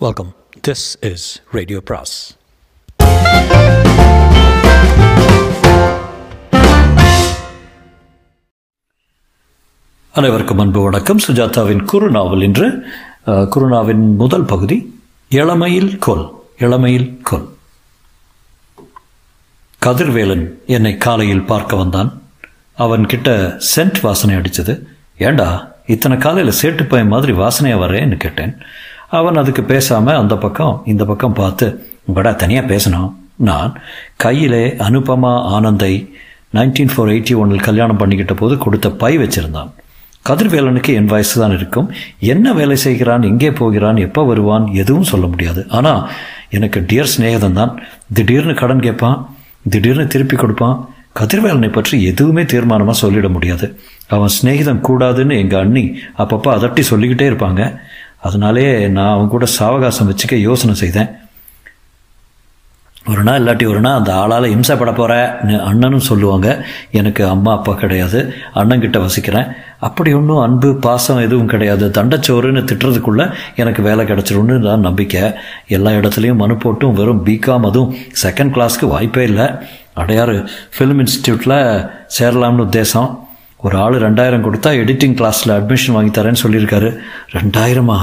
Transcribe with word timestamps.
Welcome 0.00 0.30
this 0.68 0.86
is 1.04 1.26
radio 1.52 1.80
பிராஸ் 1.80 2.16
அனைவருக்கும் 10.14 10.58
அன்பு 10.58 10.80
வணக்கம். 10.80 11.18
சுஜாதாவின் 11.18 11.84
குறுநாவல் 11.92 12.42
இன்று 12.42 12.66
அஹ், 13.26 13.48
குறுநாவின் 13.48 14.14
முதல் 14.16 14.44
பகுதி 14.44 14.76
இளமையில் 15.30 15.98
கொல் 15.98 16.26
இளமையில் 16.58 17.20
கொல். 17.22 17.46
கதிர்வேலன் 19.82 20.44
என்னை 20.66 20.96
காலையில் 20.96 21.44
பார்க்க 21.44 21.76
வந்தான். 21.76 22.10
அவன் 22.78 23.06
கிட்ட 23.06 23.30
சென்ட் 23.74 24.00
வாசனை 24.00 24.36
அடித்தது 24.36 24.74
ஏண்டா 25.18 25.48
இத்தனை 25.86 26.18
காலையில் 26.18 26.58
சேட்டுப்பையன் 26.62 27.08
மாதிரி 27.08 27.32
வாசனையா 27.32 27.76
வரேன்னு 27.78 28.16
கேட்டேன். 28.16 28.54
அவன் 29.18 29.40
அதுக்கு 29.42 29.62
பேசாம 29.72 30.14
அந்த 30.20 30.34
பக்கம் 30.44 30.74
இந்த 30.92 31.02
பக்கம் 31.10 31.38
பார்த்து 31.40 31.66
உங்கடா 32.08 32.32
தனியாக 32.42 32.70
பேசணும். 32.72 33.10
நான் 33.48 33.72
கையிலே 34.24 34.64
அனுபமா 34.86 35.32
ஆனந்தை 35.56 35.92
நைன்டீன் 36.56 36.92
ஃபோர் 36.92 37.10
எயிட்டி 37.14 37.34
ஒன்னில் 37.40 37.66
கல்யாணம் 37.68 38.00
பண்ணிக்கிட்ட 38.00 38.34
போது 38.40 38.54
கொடுத்த 38.64 38.90
பை 39.02 39.12
வச்சிருந்தான். 39.22 39.70
கதிர்வேலனுக்கு 40.28 40.92
என் 40.98 41.10
வயசு 41.12 41.34
தான் 41.40 41.54
இருக்கும். 41.56 41.88
என்ன 42.32 42.52
வேலை 42.58 42.76
செய்கிறான் 42.84 43.26
எங்கே 43.30 43.50
போகிறான் 43.60 43.98
எப்போ 44.06 44.22
வருவான் 44.30 44.64
எதுவும் 44.82 45.08
சொல்ல 45.10 45.26
முடியாது. 45.32 45.62
ஆனால் 45.78 46.02
எனக்கு 46.56 46.80
டியர் 46.90 47.12
சிநேகிதன் 47.14 47.58
தான் 47.60 47.72
திடீர்னு 48.18 48.54
கடன் 48.60 48.84
கேட்பான் 48.86 49.18
திடீர்னு 49.72 50.06
திருப்பி 50.14 50.36
கொடுப்பான். 50.36 50.76
கதிர்வேலனை 51.20 51.70
பற்றி 51.76 51.96
எதுவுமே 52.10 52.42
தீர்மானமாக 52.52 52.96
சொல்லிட 53.02 53.28
முடியாது. 53.36 53.66
அவன் 54.14 54.34
சிநேகிதம் 54.38 54.82
கூடாதுன்னு 54.88 55.36
எங்கள் 55.42 55.62
அண்ணி 55.64 55.84
அப்பப்போ 56.22 56.50
அதட்டி 56.56 56.82
சொல்லிக்கிட்டே 56.90 57.28
இருப்பாங்க. 57.30 57.62
அதனாலே 58.28 58.88
நான் 58.96 59.14
அவன் 59.14 59.32
கூட 59.34 59.46
சாவகாசம் 59.58 60.10
வச்சுக்க 60.10 60.34
யோசனை 60.48 60.74
செய்தேன். 60.74 61.12
ஒரு 63.12 63.22
நாள் 63.22 63.40
இல்லாட்டி 63.40 63.68
ஒரு 63.68 63.80
நாள் 63.80 63.98
அந்த 63.98 64.14
ஆளால் 64.14 64.44
இம்சைப்பட 64.44 64.92
போகிறேன்னு 64.92 65.60
அண்ணனும் 65.62 66.06
சொல்லுவாங்க 66.08 66.64
எனக்கு 66.90 67.22
அம்மா 67.26 67.52
அப்பா 67.56 67.72
கிடையாது 67.72 68.20
அண்ணங்கிட்ட 68.54 69.00
வசிக்கிறேன். 69.00 69.50
அப்படி 69.78 70.10
ஒன்றும் 70.12 70.38
அன்பு 70.38 70.76
பாசம் 70.86 71.22
எதுவும் 71.26 71.46
கிடையாது. 71.46 71.88
தண்டச்சோறுன்னு 71.88 72.62
திட்டுறதுக்குள்ளே 72.70 73.26
எனக்கு 73.56 73.82
வேலை 73.82 74.04
கிடச்சிரும்னு 74.06 74.56
தான் 74.62 74.80
நம்பிக்கை. 74.80 75.22
எல்லா 75.68 75.90
இடத்துலையும் 75.90 76.40
மனு 76.42 76.54
போட்டும் 76.54 76.92
வெறும் 76.92 77.26
பிகாம் 77.26 77.66
அதுவும் 77.66 77.94
செகண்ட் 78.22 78.54
கிளாஸ்க்கு 78.56 78.88
வாய்ப்பே 78.94 79.24
இல்லை. 79.24 79.46
அடையாறு 79.96 80.36
ஃபிலிம் 80.74 81.02
இன்ஸ்டியூட்டில் 81.04 81.58
சேரலாம்னு 82.18 82.66
உத்தேசம். 82.68 83.25
ஒரு 83.66 83.76
ஆள் 83.84 83.96
ரெண்டாயிரம் 84.04 84.44
கொடுத்தா 84.46 84.70
எடிட்டிங் 84.82 85.16
கிளாஸில் 85.18 85.56
அட்மிஷன் 85.56 85.96
வாங்கி 85.96 86.12
தரேன்னு 86.20 86.44
சொல்லியிருக்காரு. 86.44 86.90
ரெண்டாயிரமா? 87.36 87.98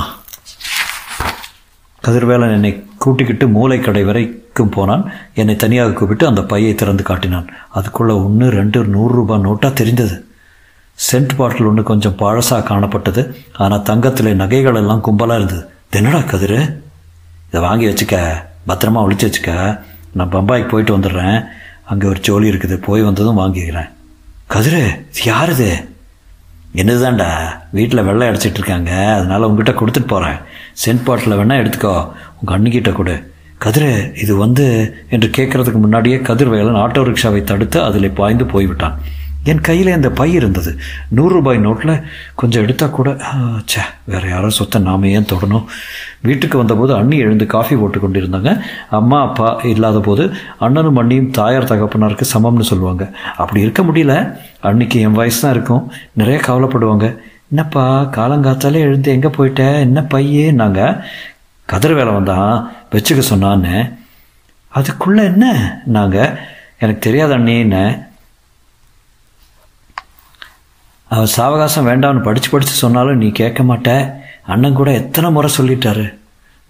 கதிர்வேலன் 2.05 2.55
என்னை 2.55 2.71
கூட்டிக்கிட்டு 3.03 3.45
மூளைக்கடை 3.55 4.01
வரைக்கும் 4.07 4.71
போனான். 4.75 5.03
என்னை 5.41 5.55
தனியாக 5.55 5.93
கூப்பிட்டு 5.99 6.25
அந்த 6.27 6.41
பையை 6.51 6.71
திறந்து 6.75 7.03
காட்டினான். 7.09 7.47
அதுக்குள்ளே 7.77 8.13
ஒன்று 8.25 8.47
ரெண்டு 8.59 8.79
நூறுரூபா 8.95 9.35
நோட்டாக 9.45 9.73
தெரிந்தது. 9.73 10.15
சென்ட் 11.05 11.35
பாட்டில் 11.37 11.69
ஒன்று 11.69 11.83
கொஞ்சம் 11.91 12.17
பழசாக 12.21 12.67
காணப்பட்டது. 12.69 13.23
ஆனால் 13.63 13.85
தங்கத்தில் 13.89 14.39
நகைகள் 14.41 14.79
எல்லாம் 14.81 15.03
கும்பலாக 15.07 15.39
இருந்தது. 15.41 15.63
என்னடா 15.99 16.19
கதிர்? 16.33 16.59
இதை 17.47 17.61
வாங்கி 17.67 17.87
வச்சுக்க. 17.87 18.17
பத்திரமா 18.67 19.01
ஒழிச்சு 19.05 19.27
வச்சுக்க. 19.27 19.51
நான் 20.17 20.33
பம்பாய்க்கு 20.35 20.71
போயிட்டு 20.73 20.97
வந்துடுறேன். 20.97 21.39
அங்கே 21.91 22.07
ஒரு 22.07 22.19
ஜோலி 22.19 22.49
இருக்குது. 22.53 22.77
போய் 22.87 23.09
வந்ததும் 23.09 23.41
வாங்கிக்கிறேன். 23.43 23.89
கதிரு 24.53 24.81
இது 25.17 25.49
இது 25.53 25.67
என்னதுதான்டா? 26.75 27.29
வீட்டில் 27.71 28.03
வெள்ளை 28.03 28.27
அடிச்சிட்டு 28.27 28.59
இருக்காங்க 28.59 28.91
அதனால் 29.13 29.45
உங்ககிட்ட 29.47 29.73
கொடுத்துட்டு 29.79 30.07
போகிறேன் 30.07 30.37
சென்ட் 30.83 31.03
பாட்டில் 31.03 31.35
வேணால் 31.39 31.61
எடுத்துக்கோ. 31.61 31.93
உங்கள் 32.39 32.55
அண்ணிக்கிட்ட 32.57 32.91
கொடு. 32.93 33.15
கதிரு 33.59 33.89
இது 34.23 34.35
வந்து 34.35 34.65
என்று 35.09 35.27
கேட்குறதுக்கு 35.37 35.79
முன்னாடியே 35.85 36.17
கதிர்வேலன் 36.19 36.79
ஆட்டோ 36.83 37.03
ரிக்ஷாவை 37.09 37.43
தடுத்து 37.43 37.83
அதில் 37.83 38.11
பாய்ந்து 38.11 38.45
போய்விட்டான். 38.45 38.97
என் 39.43 39.61
கையில் 39.61 39.87
இந்த 39.87 40.09
பை 40.09 40.33
இருந்தது. 40.33 40.79
நூறு 41.09 41.33
ரூபாய் 41.33 41.57
நோட்டில் 41.57 42.03
கொஞ்சம் 42.35 42.63
எடுத்தால் 42.63 42.89
கூட 42.89 43.17
ஆ, 43.21 43.37
ச்சே 43.39 43.81
வேற 44.05 44.27
யாரோ 44.27 44.49
சொத்தை 44.49 44.81
நாம 44.81 45.07
ஏன் 45.07 45.25
தொடணும்? 45.25 45.65
வீட்டுக்கு 46.21 46.57
வந்தபோது 46.57 46.95
அண்ணி 46.95 47.17
எழுந்து 47.17 47.45
காஃபி 47.45 47.75
போட்டு 47.75 47.99
கொண்டிருந்தாங்க. 47.99 48.61
அம்மா 48.89 49.21
அப்பா 49.21 49.61
இல்லாத 49.63 49.99
போது 49.99 50.33
அண்ணனும் 50.59 50.97
அண்ணியும் 51.01 51.31
தாயார் 51.31 51.63
தகப்பனாருக்கு 51.63 52.25
சமம்னு 52.33 52.59
சொல்லுவாங்க. 52.59 53.11
அப்படி 53.37 53.61
இருக்க 53.61 53.83
முடியல. 53.83 54.37
அன்னைக்கு 54.59 54.99
என் 54.99 55.11
வயசு 55.11 55.41
தான் 55.41 55.51
இருக்கும். 55.51 55.91
நிறைய 56.13 56.41
கவலைப்படுவாங்க. 56.47 57.19
என்னப்பா 57.49 58.01
காலங்காத்தாலே 58.01 58.79
எழுந்து 58.79 59.11
எங்கே 59.11 59.27
போயிட்ட? 59.27 59.79
என்ன 59.79 60.01
பையே 60.01 60.51
நாங்கள் 60.51 61.01
கதிர் 61.65 61.93
வேலை 61.93 62.13
வந்தான். 62.13 62.71
வச்சுக்க 62.91 63.21
சொன்னான்னு. 63.29 63.93
அதுக்குள்ளே 64.67 65.23
என்ன? 65.23 65.45
நாங்கள் 65.85 66.39
எனக்கு 66.79 66.99
தெரியாத 66.99 67.37
அண்ணேன்னு 67.37 68.11
அவர் 71.13 71.33
சாவகாசம் 71.37 71.87
வேண்டாம்னு 71.89 72.21
படித்து 72.27 72.49
படித்து 72.49 72.75
சொன்னாலும் 72.83 73.21
நீ 73.23 73.29
கேட்க 73.39 73.61
மாட்ட. 73.63 73.89
அண்ணன் 74.53 74.77
கூட 74.79 74.89
எத்தனை 75.01 75.27
முறை 75.35 75.49
சொல்லிட்டாரு. 75.57 76.05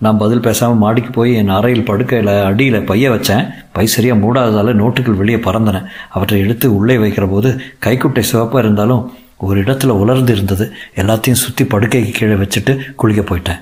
நான் 0.04 0.20
பதில் 0.22 0.46
பேசாமல் 0.46 0.82
மாடிக்கு 0.84 1.12
போய் 1.18 1.32
என் 1.40 1.52
அறையில் 1.58 1.86
படுக்கையில் 1.90 2.32
அடியில் 2.50 2.86
பைய 2.90 3.12
வச்சேன். 3.12 3.44
பை 3.76 3.86
சரியாக 3.94 4.18
மூடாததால் 4.24 4.72
நோட்டுகள் 4.82 5.20
வெளியே 5.20 5.40
பறந்தன. 5.46 5.78
அவற்றை 6.16 6.40
எடுத்து 6.46 6.68
உள்ளே 6.78 6.96
வைக்கிற 7.04 7.26
போது 7.34 7.50
கைக்குட்டை 7.86 8.24
சிவப்பாக 8.32 8.64
இருந்தாலும் 8.66 9.04
ஒரு 9.46 9.58
இடத்துல 9.64 9.94
உலர்ந்து 10.04 10.34
இருந்தது. 10.36 10.66
எல்லாத்தையும் 11.02 11.42
சுற்றி 11.44 11.66
படுக்கைக்கு 11.74 12.12
கீழே 12.18 12.38
வச்சுட்டு 12.44 12.74
குளிக்க 13.02 13.24
போயிட்டேன். 13.30 13.62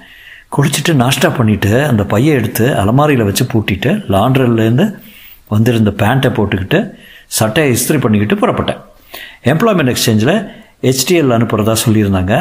குளிச்சுட்டு 0.56 0.94
நாஷ்டா 1.03 1.30
பண்ணிவிட்டு 1.40 1.74
அந்த 1.92 2.03
பையை 2.13 2.31
எடுத்து 2.40 2.66
அலமாரியில் 2.81 3.28
வச்சு 3.30 3.46
பூட்டிட்டு 3.53 3.92
லாண்ட்ரிலேருந்து 4.16 4.88
வந்திருந்த 5.53 5.94
பேண்ட்டை 6.02 6.31
போட்டுக்கிட்டு 6.40 6.81
சட்டையை 7.40 7.69
இஸ்திரி 7.78 8.00
பண்ணிக்கிட்டு 8.06 8.36
புறப்பட்டேன். 8.42 8.81
எம்ப்ளாய்மெண்ட் 9.52 9.94
எக்ஸ்சேஞ்சில் 9.94 10.36
ஹெச்டிஎல் 10.86 11.34
அனுப்புகிறதா 11.36 11.74
சொல்லியிருந்தாங்க. 11.86 12.36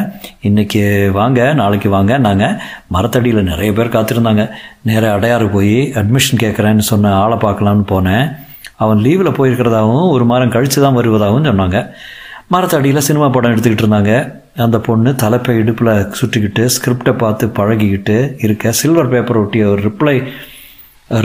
இன்றைக்கி 0.48 1.10
வாங்க 1.16 1.40
நாளைக்கு 1.58 1.88
வாங்க 1.94 2.12
நாங்கள் 2.26 2.54
மரத்தடியில் 2.94 3.48
நிறைய 3.48 3.70
பேர் 3.78 3.92
காத்திருந்தாங்க. 3.96 4.44
நேராக 4.88 5.16
அடையாறு 5.16 5.46
போய் 5.56 5.74
அட்மிஷன் 6.00 6.40
கேட்குறேன்னு 6.42 6.84
சொன்ன 6.90 7.12
ஆளை 7.22 7.36
பார்க்கலான்னு 7.42 7.84
போனேன். 7.92 8.24
அவன் 8.84 9.02
லீவில் 9.06 9.36
போயிருக்கிறதாகவும் 9.38 10.08
ஒரு 10.14 10.24
மாதம் 10.30 10.54
கழித்து 10.54 10.78
தான் 10.82 10.98
வருவதாகவும் 11.00 11.48
சொன்னாங்க. 11.50 11.80
மரத்தடியில் 12.54 13.06
சினிமா 13.08 13.28
படம் 13.28 13.52
எடுத்துக்கிட்டு 13.54 13.84
இருந்தாங்க. 13.86 14.14
அந்த 14.66 14.78
பொண்ணு 14.86 15.10
தலைப்பை 15.14 15.56
இடுப்பில் 15.56 15.92
சுற்றிக்கிட்டு 16.20 16.62
ஸ்கிரிப்டை 16.76 17.12
பார்த்து 17.24 17.46
பழகிக்கிட்டு 17.58 18.16
இருக்க. 18.46 18.72
சில்வர் 18.80 19.12
பேப்பர் 19.14 19.40
ஒட்டிய 19.42 19.66
ஒரு 19.66 19.82
ரிப்ளை 19.88 20.16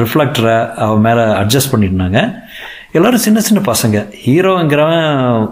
ரிஃப்ளெக்டரை 0.02 0.58
அவன் 0.84 1.04
மேலே 1.08 1.24
அட்ஜஸ்ட் 1.42 1.72
பண்ணியிருந்தாங்க. 1.72 2.20
எல்லோரும் 2.96 3.24
சின்ன 3.24 3.40
சின்ன 3.40 3.62
பசங்க. 3.72 3.98
ஹீரோங்கிறவன் 4.26 5.08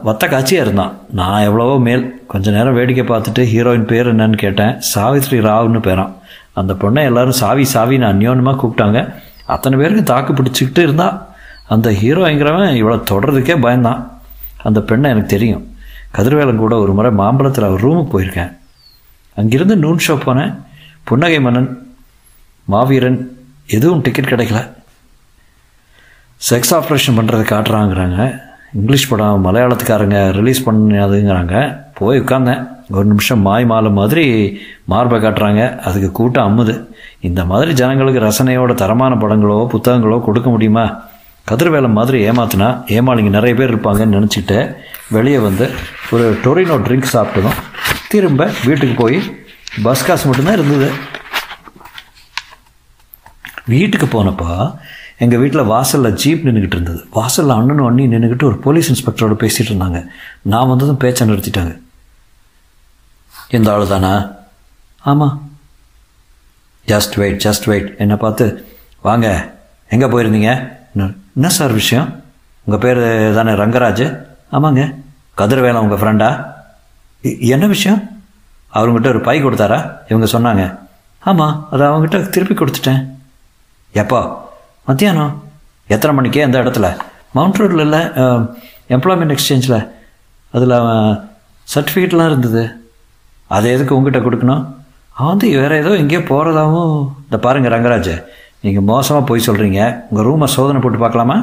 வத்த 0.05 0.29
காட்சியாக 0.29 0.65
இருந்தான். 0.65 0.91
நான் 1.11 1.41
எவ்வளவோ 1.41 1.79
மேல் 1.79 2.03
கொஞ்ச 2.27 2.51
நேரம் 2.51 2.73
வேடிக்கை 2.73 3.03
பார்த்துட்டு 3.03 3.41
ஹீரோயின் 3.53 3.85
பேர் 3.85 4.15
என்னன்னு 4.15 4.37
கேட்டேன். 4.37 4.79
சாவித்ரி 4.95 5.39
ராவ்னு 5.47 5.79
பேரான். 5.87 6.13
அந்த 6.53 6.73
பொண்ணை 6.73 7.03
எல்லோரும் 7.03 7.31
சாவி 7.31 7.65
சாவின்னு 7.73 8.07
அந்யோன்யமாக 8.11 8.59
கூப்பிட்டாங்க. 8.61 9.13
அத்தனை 9.45 9.79
பேருக்கு 9.79 10.03
தாக்கு 10.03 10.33
பிடிச்சிக்கிட்டு 10.33 10.83
இருந்தான் 10.85 11.27
அந்த 11.67 11.91
ஹீரோங்கிறவன் 11.91 12.77
இவ்வளோ 12.81 12.97
தொடர்றதுக்கே 13.11 13.57
பயந்தான். 13.65 14.07
அந்த 14.63 14.81
பெண்ணை 14.81 15.09
எனக்கு 15.09 15.29
தெரியும். 15.29 15.75
கதிர்வேலன் 16.11 16.63
கூட 16.63 16.77
ஒரு 16.77 16.93
முறை 16.93 17.11
மாம்பழத்தில் 17.11 17.67
அவர் 17.67 17.85
ரூமுக்கு 17.85 18.13
போயிருக்கேன். 18.13 18.53
அங்கிருந்து 19.35 19.75
நூன் 19.75 20.03
ஷோ 20.07 20.17
போனேன். 20.25 20.55
புன்னகை 21.03 21.41
மன்னன் 21.41 21.95
மாவீரன் 22.65 23.19
எதுவும் 23.67 24.01
டிக்கெட் 24.01 24.31
கிடைக்கல. 24.33 24.61
செக்ஸ் 26.47 26.73
ஆப்ரேஷன் 26.77 27.17
பண்ணுறது 27.17 27.43
காட்டுறாங்கிறாங்க. 27.51 28.19
இங்கிலீஷ் 28.77 29.09
படம் 29.09 29.43
மலையாளத்துக்காரங்க 29.45 30.17
ரிலீஸ் 30.37 30.61
பண்ணாதுங்கிறாங்க. 30.67 31.55
போய் 31.99 32.19
உட்காந்தேன் 32.19 32.61
ஒரு 32.95 33.05
நிமிஷம் 33.11 33.43
மாய் 33.47 33.65
மாலை 33.71 33.89
மாதிரி 33.99 34.25
மார்பை 34.91 35.17
காட்டுறாங்க. 35.19 35.61
அதுக்கு 35.87 36.09
கூட்டம் 36.11 36.47
அம்முது 36.49 36.75
இந்த 37.27 37.41
மாதிரி 37.51 37.71
ஜனங்களுக்கு 37.81 38.23
ரசனையோட 38.25 38.73
தரமான 38.81 39.15
படங்களோ 39.23 39.57
புத்தகங்களோ 39.73 40.17
கொடுக்க 40.27 40.49
முடியுமா? 40.49 40.85
கதிர்வேலை 41.51 41.91
மாதிரி 41.99 42.17
ஏமாத்தினா 42.29 42.67
ஏமாளிங்க 42.97 43.31
நிறைய 43.37 43.53
பேர் 43.59 43.73
இருப்பாங்கன்னு 43.73 44.17
நினச்சிட்டு 44.17 44.57
வெளியே 45.15 45.39
வந்து 45.47 45.65
ஒரு 46.11 46.25
டொரினோ 46.43 46.77
ட்ரிங்க் 46.87 47.13
சாப்பிட்டதும் 47.15 47.59
திரும்ப 48.11 48.49
வீட்டுக்கு 48.65 48.95
போய் 49.03 49.17
பஸ் 49.83 50.05
காசு 50.07 50.27
மட்டும்தான் 50.27 50.57
இருந்தது. 50.59 50.89
வீட்டுக்கு 53.73 54.07
போனப்போ 54.13 54.49
எங்கள் 55.17 55.39
வீட்டில் 55.39 55.61
வாசலில் 55.61 56.13
ஜீப் 56.13 56.47
நின்றுக்கிட்டு 56.47 56.75
இருந்தது. 56.75 57.05
வாசலில் 57.11 57.51
அண்ணனும் 57.51 57.85
அண்ணி 57.85 58.07
நின்றுக்கிட்டு 58.07 58.43
ஒரு 58.43 58.57
போலீஸ் 58.57 58.89
இன்ஸ்பெக்டரோட 58.91 59.33
பேசிகிட்டு 59.43 59.73
இருந்தாங்க. 59.73 60.07
நான் 60.41 60.67
வந்ததும் 60.67 60.97
பேச்சை 60.97 61.29
நிறுத்திட்டாங்க. 61.29 61.79
இந்த 63.49 63.73
ஆள் 63.73 63.87
தானா? 63.87 64.31
ஆமாம் 64.99 65.51
ஜஸ்ட் 66.87 67.15
வெயிட் 67.15 67.47
ஜஸ்ட் 67.47 67.65
வெயிட் 67.65 67.95
என்னை 67.97 68.15
பார்த்து 68.15 68.65
வாங்க 69.01 69.53
எங்கே 69.89 70.05
போயிருந்தீங்க? 70.05 70.71
என்ன 71.35 71.49
சார் 71.49 71.71
விஷயம்? 71.71 72.23
உங்கள் 72.63 72.95
பேர் 72.95 73.35
தானே 73.35 73.51
ரங்கராஜ்? 73.51 74.25
ஆமாங்க. 74.51 74.95
கதிர்வேலன் 75.35 75.87
உங்கள் 75.87 75.99
ஃப்ரெண்டா 75.99 76.53
என்ன 77.39 77.67
விஷயம்? 77.67 78.09
அவங்ககிட்ட 78.73 79.07
ஒரு 79.07 79.21
பை 79.21 79.43
கொடுத்தாரா? 79.43 79.97
இவங்க 80.11 80.39
சொன்னாங்க. 80.39 80.77
ஆமாம் 81.19 81.67
அதை 81.71 81.87
அவங்ககிட்ட 81.87 82.29
திருப்பி 82.29 82.55
கொடுத்துட்டேன். 82.55 83.07
எப்போ? 83.91 84.42
மத்தியானம்? 84.87 85.33
எத்தனை 85.93 86.13
மணிக்கு 86.15 86.39
எந்த 86.45 86.57
இடத்துல? 86.63 86.87
மவுண்ட் 87.35 87.59
ரோடில் 87.59 87.83
இல்லை 87.85 87.99
எம்ப்ளாய்மெண்ட் 88.95 89.33
எக்ஸ்சேஞ்சில் 89.35 89.77
அதில் 90.55 90.75
சர்டிஃபிகேட்லாம் 91.73 92.29
இருந்தது. 92.31 92.63
அது 93.55 93.67
எதுக்கு 93.75 93.95
உங்ககிட்ட 93.97 94.21
கொடுக்கணும்? 94.25 94.63
அவன் 95.17 95.31
வந்து 95.31 95.47
வேறு 95.61 95.75
ஏதோ 95.83 95.91
எங்கேயோ 96.01 96.21
போகிறதாவும் 96.31 96.91
இந்த 97.25 97.37
பாருங்கள் 97.45 97.73
ரங்கராஜ் 97.75 98.13
நீங்கள் 98.65 98.87
மோசமாக 98.91 99.23
போய் 99.29 99.45
சொல்கிறீங்க 99.47 99.79
உங்கள் 100.09 100.27
ரூமை 100.29 100.49
சோதனை 100.55 100.81
போட்டு 100.83 100.99
பார்க்கலாமா? 101.05 101.37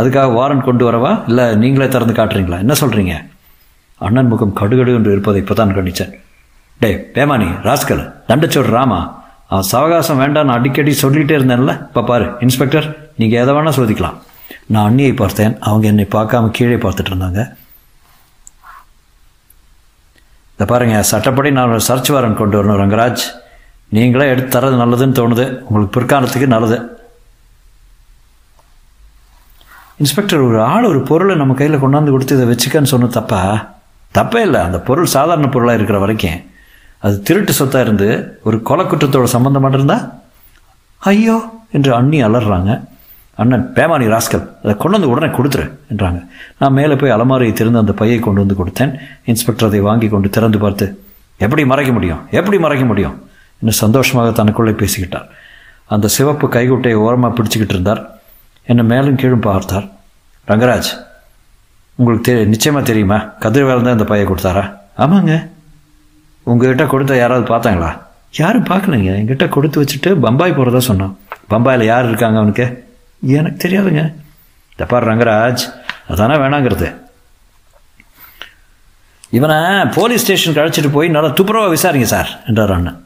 அதுக்காக 0.00 0.34
வாரண்ட் 0.38 0.66
கொண்டு 0.68 0.84
வரவா? 0.88 1.12
இல்லை 1.30 1.46
நீங்களே 1.62 1.88
திறந்து 1.94 2.16
காட்டுறீங்களா? 2.18 2.60
என்ன 2.64 2.76
சொல்கிறீங்க 2.82 3.14
அண்ணன் 4.06 4.30
முகம் 4.32 4.56
கடுகடு 4.60 4.92
என்று 4.98 5.14
இருப்பதை 5.14 5.40
இப்போ 5.44 5.54
தான் 5.60 5.76
கண்டித்தேன் 5.78 6.12
டே 6.80 6.90
பேமானி 7.14 7.48
ராஸ்கல் 7.68 8.04
தண்டச்சோடு 8.28 8.70
ராமா? 8.78 9.00
சவகாசம் 9.50 10.16
வேண்டாம் 10.16 10.48
அடிக்கடி 10.48 10.96
சொல்லிகிட்டே 11.02 11.34
இருந்தேன்ல. 11.38 11.82
இப்போ 11.82 12.02
பாரு 12.02 12.36
இன்ஸ்பெக்டர் 12.40 13.10
நீங்கள் 13.16 13.40
எதை 13.40 13.54
வேணால் 13.54 13.78
சோதிக்கலாம். 13.78 14.14
நான் 14.66 14.92
அண்ணியை 14.92 15.16
பார்த்தேன். 15.16 15.58
அவங்க 15.60 15.86
என்னை 15.86 16.06
பார்க்காம 16.10 16.50
கீழே 16.50 16.74
பார்த்துட்டு 16.74 17.10
இருந்தாங்க. 17.12 17.52
இதை 20.54 20.66
பாருங்க 20.66 21.02
சட்டப்படி 21.02 21.50
நான் 21.50 21.70
ஒரு 21.70 21.80
சர்ச் 21.80 22.08
வாரன் 22.08 22.36
கொண்டு 22.36 22.64
வரணும் 22.64 22.80
ரங்கராஜ். 22.82 23.22
நீங்களே 23.88 24.28
எடுத்து 24.28 24.60
தரது 24.60 24.74
நல்லதுன்னு 24.74 25.18
தோணுது. 25.20 25.58
உங்களுக்கு 25.58 26.00
பிற்காலத்துக்கு 26.00 26.46
நல்லது. 26.46 26.98
இன்ஸ்பெக்டர் 29.96 30.40
ஒரு 30.40 30.62
ஆள் 30.62 30.84
ஒரு 30.84 31.02
பொருளை 31.02 31.36
நம்ம 31.36 31.54
கையில் 31.54 31.82
கொண்டாந்து 31.82 32.10
கொடுத்து 32.10 32.42
இதை 32.42 32.56
வச்சுக்கன்னு 32.56 32.92
சொன்ன 32.92 33.06
தப்பா? 33.06 33.74
தப்பே 34.14 34.36
இல்லை. 34.36 34.60
அந்த 34.60 34.80
பொருள் 34.80 35.06
சாதாரண 35.06 35.48
பொருளாக 35.48 35.76
இருக்கிற 35.76 35.98
வரைக்கும். 35.98 36.49
அது 37.02 37.22
திருட்டு 37.22 37.52
சொத்தாக 37.52 37.84
இருந்து 37.84 38.38
ஒரு 38.42 38.62
கொலை 38.62 38.84
குற்றத்தோட 38.86 39.26
சம்மந்தமாக 39.36 39.72
இருந்தா 39.72 40.18
ஐயோ 40.98 41.36
என்று 41.76 41.94
அண்ணி 41.94 42.22
அலறாங்க. 42.22 42.70
அண்ணன் 43.34 43.72
பேமானி 43.76 44.06
ராஸ்கல் 44.14 44.44
அதை 44.62 44.76
கொண்டு 44.76 44.96
வந்து 44.96 45.08
உடனே 45.08 45.28
கொடுத்துரு 45.36 45.66
என்றாங்க. 45.92 46.20
நான் 46.58 46.72
மேலே 46.72 46.94
போய் 46.94 47.10
அலமாரியை 47.10 47.52
திறந்து 47.52 47.78
அந்த 47.78 47.92
பையை 47.92 48.18
கொண்டு 48.18 48.40
வந்து 48.40 48.56
கொடுத்தேன். 48.60 48.92
இன்ஸ்பெக்டர் 49.24 49.68
அதை 49.68 49.80
வாங்கி 49.80 50.08
கொண்டு 50.08 50.28
திறந்து 50.28 50.58
பார்த்து 50.58 50.86
எப்படி 51.38 51.64
மறைக்க 51.64 51.92
முடியும்? 51.92 52.20
எப்படி 52.30 52.58
மறைக்க 52.58 52.84
முடியும்? 52.84 53.28
என்று 53.60 53.72
சந்தோஷமாக 53.72 54.42
தனக்குள்ளே 54.42 54.74
பேசிக்கிட்டார். 54.82 55.28
அந்த 55.86 56.08
சிவப்பு 56.08 56.46
கைகுட்டையை 56.48 56.94
ஓரமாக 56.94 57.42
பிடிச்சிக்கிட்டு 57.42 57.74
இருந்தார். 57.76 58.02
என்னை 58.62 58.84
மேலும் 58.84 59.14
கீழும் 59.14 59.46
பார்த்தார். 59.48 59.86
ரங்கராஜ் 60.48 60.90
உங்களுக்கு 61.98 62.32
தெ 62.32 62.44
நிச்சயமாக 62.44 62.84
தெரியுமா? 62.84 63.18
கதிர்வேலன் 63.40 63.88
தான் 63.88 63.98
இந்த 63.98 64.04
பையை 64.04 64.26
கொடுத்தாரா? 64.28 64.64
ஆமாங்க. 64.98 65.48
உங்ககிட்ட 66.44 66.86
கொடுத்த 66.86 67.16
யாராவது 67.16 67.54
பார்த்தாங்களா? 67.54 67.90
யாரும் 68.32 68.64
பார்க்கலைங்க. 68.64 69.12
என்கிட்ட 69.20 69.48
கொடுத்து 69.48 69.84
வச்சுட்டு 69.84 70.10
பம்பாய் 70.14 70.52
போகிறதா 70.52 70.78
சொன்னான். 70.78 71.18
பம்பாயில் 71.50 71.84
யார் 71.84 72.08
இருக்காங்க 72.08 72.38
அவனுக்கு? 72.38 72.66
எனக்கு 73.22 73.68
தெரியாதுங்க. 73.68 74.02
தப்பார் 74.78 75.08
ரங்கராஜ் 75.10 75.64
அதானே 76.08 76.34
வேணாங்கிறது. 76.34 76.88
இவனை 79.30 79.56
போலீஸ் 79.96 80.22
ஸ்டேஷனுக்கு 80.22 80.62
அழைச்சிட்டு 80.62 80.90
போய் 80.92 81.08
நல்லா 81.08 81.30
துப்புரவாக 81.30 81.74
விசாரிங்க 81.76 82.02
சார் 82.02 82.30
என்றார் 82.46 82.72
அண்ணன். 82.76 82.98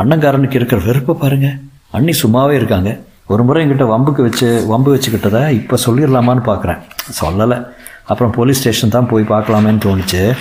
அண்ணங்காரனுக்கு 0.00 0.58
இருக்கிற 0.60 0.80
வெறுப்பை 0.80 1.14
பாருங்கள் 1.22 1.58
அண்ணி 1.90 2.12
சும்மாவே 2.22 2.50
இருக்காங்க. 2.50 3.00
ஒரு 3.26 3.42
முறை 3.44 3.62
என்கிட்ட 3.64 3.86
வம்புக்கு 3.92 4.22
வச்சு 4.22 4.64
வம்பு 4.66 4.90
வச்சுக்கிட்டதை 4.94 5.50
இப்போ 5.50 5.76
சொல்லிடலாமான்னு 5.86 6.44
பார்க்குறேன். 6.50 6.80
சொல்லலை. 7.22 7.66
அப்புறம் 8.04 8.30
போலீஸ் 8.30 8.58
ஸ்டேஷன் 8.58 8.94
தான் 8.96 9.06
போய் 9.06 9.22
பார்க்கலாமேன்னு 9.22 9.84
தோணுச்சு. 9.86 10.36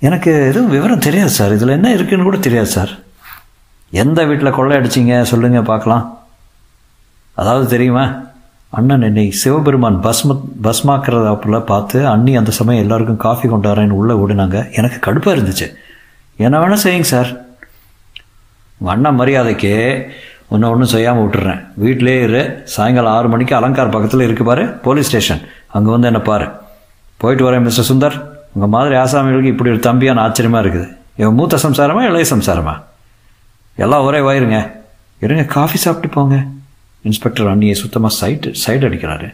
எனக்கு 0.00 0.46
எதுவும் 0.48 0.70
விவரம் 0.70 0.98
தெரியாது 0.98 1.28
சார். 1.28 1.52
இதில் 1.52 1.68
என்ன 1.68 1.92
இருக்குன்னு 1.92 2.24
கூட 2.24 2.36
தெரியாது 2.36 2.66
சார். 2.66 2.98
எந்த 3.90 4.24
வீட்டில் 4.24 4.50
கொள்ளை 4.50 4.76
அடிச்சிங்க 4.76 5.22
சொல்லுங்கள் 5.22 5.62
பார்க்கலாம். 5.62 6.18
அதாவது 7.34 7.68
தெரியுமா? 7.68 8.28
அண்ணன் 8.68 9.02
என்னை 9.02 9.30
சிவபெருமான் 9.30 10.00
பஸ்ம 10.02 10.40
பஸ்மாக்கிறதாப்புல 10.62 11.64
பார்த்து 11.64 12.06
அண்ணி 12.06 12.36
அந்த 12.36 12.50
சமயம் 12.50 12.82
எல்லாருக்கும் 12.82 13.16
காஃபி 13.16 13.48
கொண்டாரேன்னு 13.48 13.90
உள்ளே 13.90 14.14
ஓடினாங்க. 14.14 14.72
எனக்கு 14.72 15.12
கடுப்பாக 15.12 15.36
இருந்துச்சு. 15.36 15.74
என்ன 16.36 16.58
வேணால் 16.58 16.84
செய்யுங்க 16.84 17.00
சார். 17.00 17.36
உங்கள் 18.78 18.94
அண்ணன் 18.94 19.14
மரியாதைக்கு 19.14 19.72
ஒன்று 20.48 20.70
ஒன்றும் 20.70 20.92
செய்யாமல் 20.94 21.24
விட்டுறேன். 21.24 21.64
வீட்டிலே 21.74 22.22
இரு. 22.22 22.62
சாயங்காலம் 22.64 23.12
ஆறு 23.12 23.28
மணிக்கு 23.28 23.56
அலங்கார் 23.56 23.88
பக்கத்தில் 23.88 24.20
இருக்கு 24.20 24.44
பாரு 24.44 24.66
போலீஸ் 24.66 25.06
ஸ்டேஷன். 25.06 25.40
அங்கே 25.66 25.90
வந்து 25.90 26.06
என்ன 26.06 26.20
பாரு. 26.20 26.48
போயிட்டு 27.16 27.50
வரேன் 27.50 27.62
மிஸ்டர் 27.62 27.96
சுந்தர். 27.96 28.29
உங்கள் 28.54 28.72
மாதிரி 28.74 28.94
ஆசாமிகளுக்கு 29.02 29.52
இப்படி 29.54 29.70
ஒரு 29.70 29.82
தம்பியான 29.88 30.22
ஆச்சரியமாக 30.26 30.62
இருக்குது. 30.64 30.88
இவன் 31.20 31.36
மூத்த 31.38 31.58
சம்சாரமா 31.66 32.02
இளைய 32.10 32.26
சம்சாரமா? 32.34 32.74
எல்லாம் 33.84 34.06
ஒரே 34.08 34.20
வயிருங்க 34.28 34.58
இருங்க 35.24 35.44
காஃபி 35.56 35.78
சாப்பிட்டு 35.84 36.08
போங்க. 36.14 36.36
இன்ஸ்பெக்டர் 37.08 37.50
அண்ணியை 37.52 37.74
சுத்தமாக 37.82 38.14
சைட்டு 38.20 38.54
சைடு 38.64 38.84
அடிக்கிறாரு. 38.88 39.28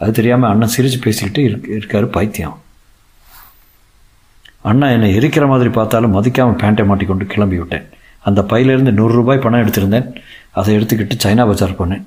அது 0.00 0.12
தெரியாமல் 0.18 0.50
அண்ணன் 0.50 0.72
சிரித்து 0.74 0.98
பேசிக்கிட்டு 1.06 1.42
இருக்கு 1.48 1.70
இருக்காரு 1.78 2.06
பைத்தியம். 2.16 2.56
அண்ணன் 4.70 4.94
என்னை 4.96 5.08
எரிக்கிற 5.18 5.46
மாதிரி 5.52 5.70
பார்த்தாலும் 5.78 6.14
மதிக்காமல் 6.16 6.60
பேண்ட்டை 6.62 6.84
மாட்டிக்கொண்டு 6.90 7.26
கிளம்பி 7.26 7.58
விட்டேன். 7.58 7.86
அந்த 8.28 8.40
பையிலேருந்து 8.50 8.92
நூறு 8.98 9.14
ரூபாய் 9.18 9.44
பணம் 9.44 9.62
எடுத்திருந்தேன். 9.62 10.08
அதை 10.58 10.76
எடுத்துக்கிட்டு 10.76 11.16
சைனா 11.24 11.44
பஜார் 11.50 11.78
போனேன். 11.80 12.04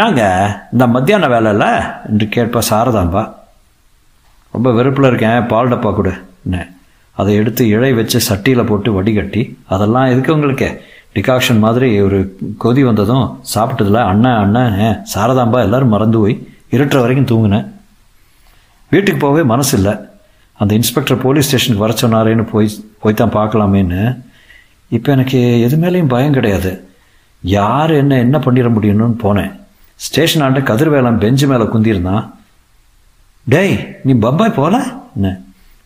நாங்கள் 0.00 0.54
இந்த 0.72 0.86
மத்தியான 0.94 1.28
வேலை 1.34 1.50
இல்லை 1.54 1.70
என்று 2.10 2.26
கேட்பா 2.34 2.60
சாரதாம்பா 2.70 3.22
ரொம்ப 4.54 4.72
வெறுப்பில் 4.72 5.06
இருக்கேன் 5.06 5.46
பால் 5.46 5.72
டப்பா 5.72 5.94
கொடு 5.94 6.12
என்ன 6.44 6.58
அதை 7.16 7.34
எடுத்து 7.34 7.68
இழை 7.68 7.92
வச்சு 7.92 8.18
சட்டியில் 8.28 8.66
போட்டு 8.66 8.90
வடிகட்டி 8.92 9.42
அதெல்லாம் 9.66 10.10
எதுக்கு 10.12 10.34
உங்களுக்கு? 10.34 10.68
டிகாக்ஷன் 11.14 11.58
மாதிரி 11.58 12.00
ஒரு 12.00 12.18
கொதி 12.64 12.82
வந்ததும் 12.84 13.26
சாப்பிட்டதில் 13.54 14.00
அண்ணன் 14.10 14.40
அண்ணன் 14.42 15.04
சாரதாம்பா 15.14 15.60
எல்லோரும் 15.66 15.88
மறந்து 15.88 16.18
போய் 16.18 16.34
இருட்டுற 16.72 16.98
வரைக்கும் 17.00 17.30
தூங்கினேன். 17.32 17.66
வீட்டுக்கு 18.92 19.20
போகவே 19.20 19.42
மனசு 19.42 19.72
இல்லை. 19.78 19.94
அந்த 20.60 20.74
இன்ஸ்பெக்டர் 20.74 21.22
போலீஸ் 21.22 21.46
ஸ்டேஷனுக்கு 21.46 21.84
வர 21.84 21.94
சொன்னாரேன்னு 22.02 22.44
போய் 22.52 22.68
போய் 22.98 23.14
தான் 23.14 23.36
பார்க்கலாமேன்னு. 23.38 24.02
இப்போ 24.88 25.12
எனக்கு 25.12 25.60
எது 25.60 25.76
மேலேயும் 25.76 26.12
பயம் 26.14 26.32
கிடையாது. 26.32 26.72
யார் 27.42 27.90
என்ன 27.90 28.18
என்ன 28.18 28.38
பண்ணிட 28.38 28.68
முடியும்னு 28.76 29.08
போனேன். 29.24 29.52
ஸ்டேஷன் 29.94 30.42
ஆண்ட 30.42 30.60
கதிர்வேலம் 30.60 31.20
பெஞ்சு 31.24 31.46
மேலே 31.46 31.64
குந்திருந்தான் 31.64 32.24
டேய் 33.52 33.76
நீ 34.04 34.12
பம்பாய் 34.24 34.58
போகல 34.58 34.76
என்ன? 35.16 35.28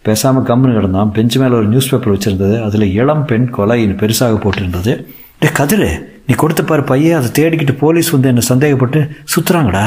பேசாமல் 0.04 0.46
கம்முன்னு 0.48 0.76
கிடந்தான் 0.78 1.12
பெஞ்சு 1.16 1.36
மேலே 1.42 1.54
ஒரு 1.58 1.66
நியூஸ் 1.66 1.90
பேப்பர் 1.90 2.14
வச்சுருந்தது 2.14 2.56
அதில் 2.66 2.86
இளம் 3.00 3.24
பெண் 3.24 3.46
கொலைன்னு 3.56 3.94
பெருசாக 4.00 4.38
போட்டிருந்தது. 4.44 4.92
டே 5.40 5.48
கதிரு 5.58 5.90
நீ 6.26 6.34
கொடுத்த 6.34 6.62
பாரு 6.62 6.82
பையன் 6.84 7.18
அதை 7.18 7.28
தேடிக்கிட்டு 7.38 7.74
போலீஸ் 7.82 8.10
வந்து 8.10 8.28
என்னை 8.28 8.42
சந்தேகப்பட்டு 8.48 9.00
சுற்றுறாங்கடா 9.34 9.84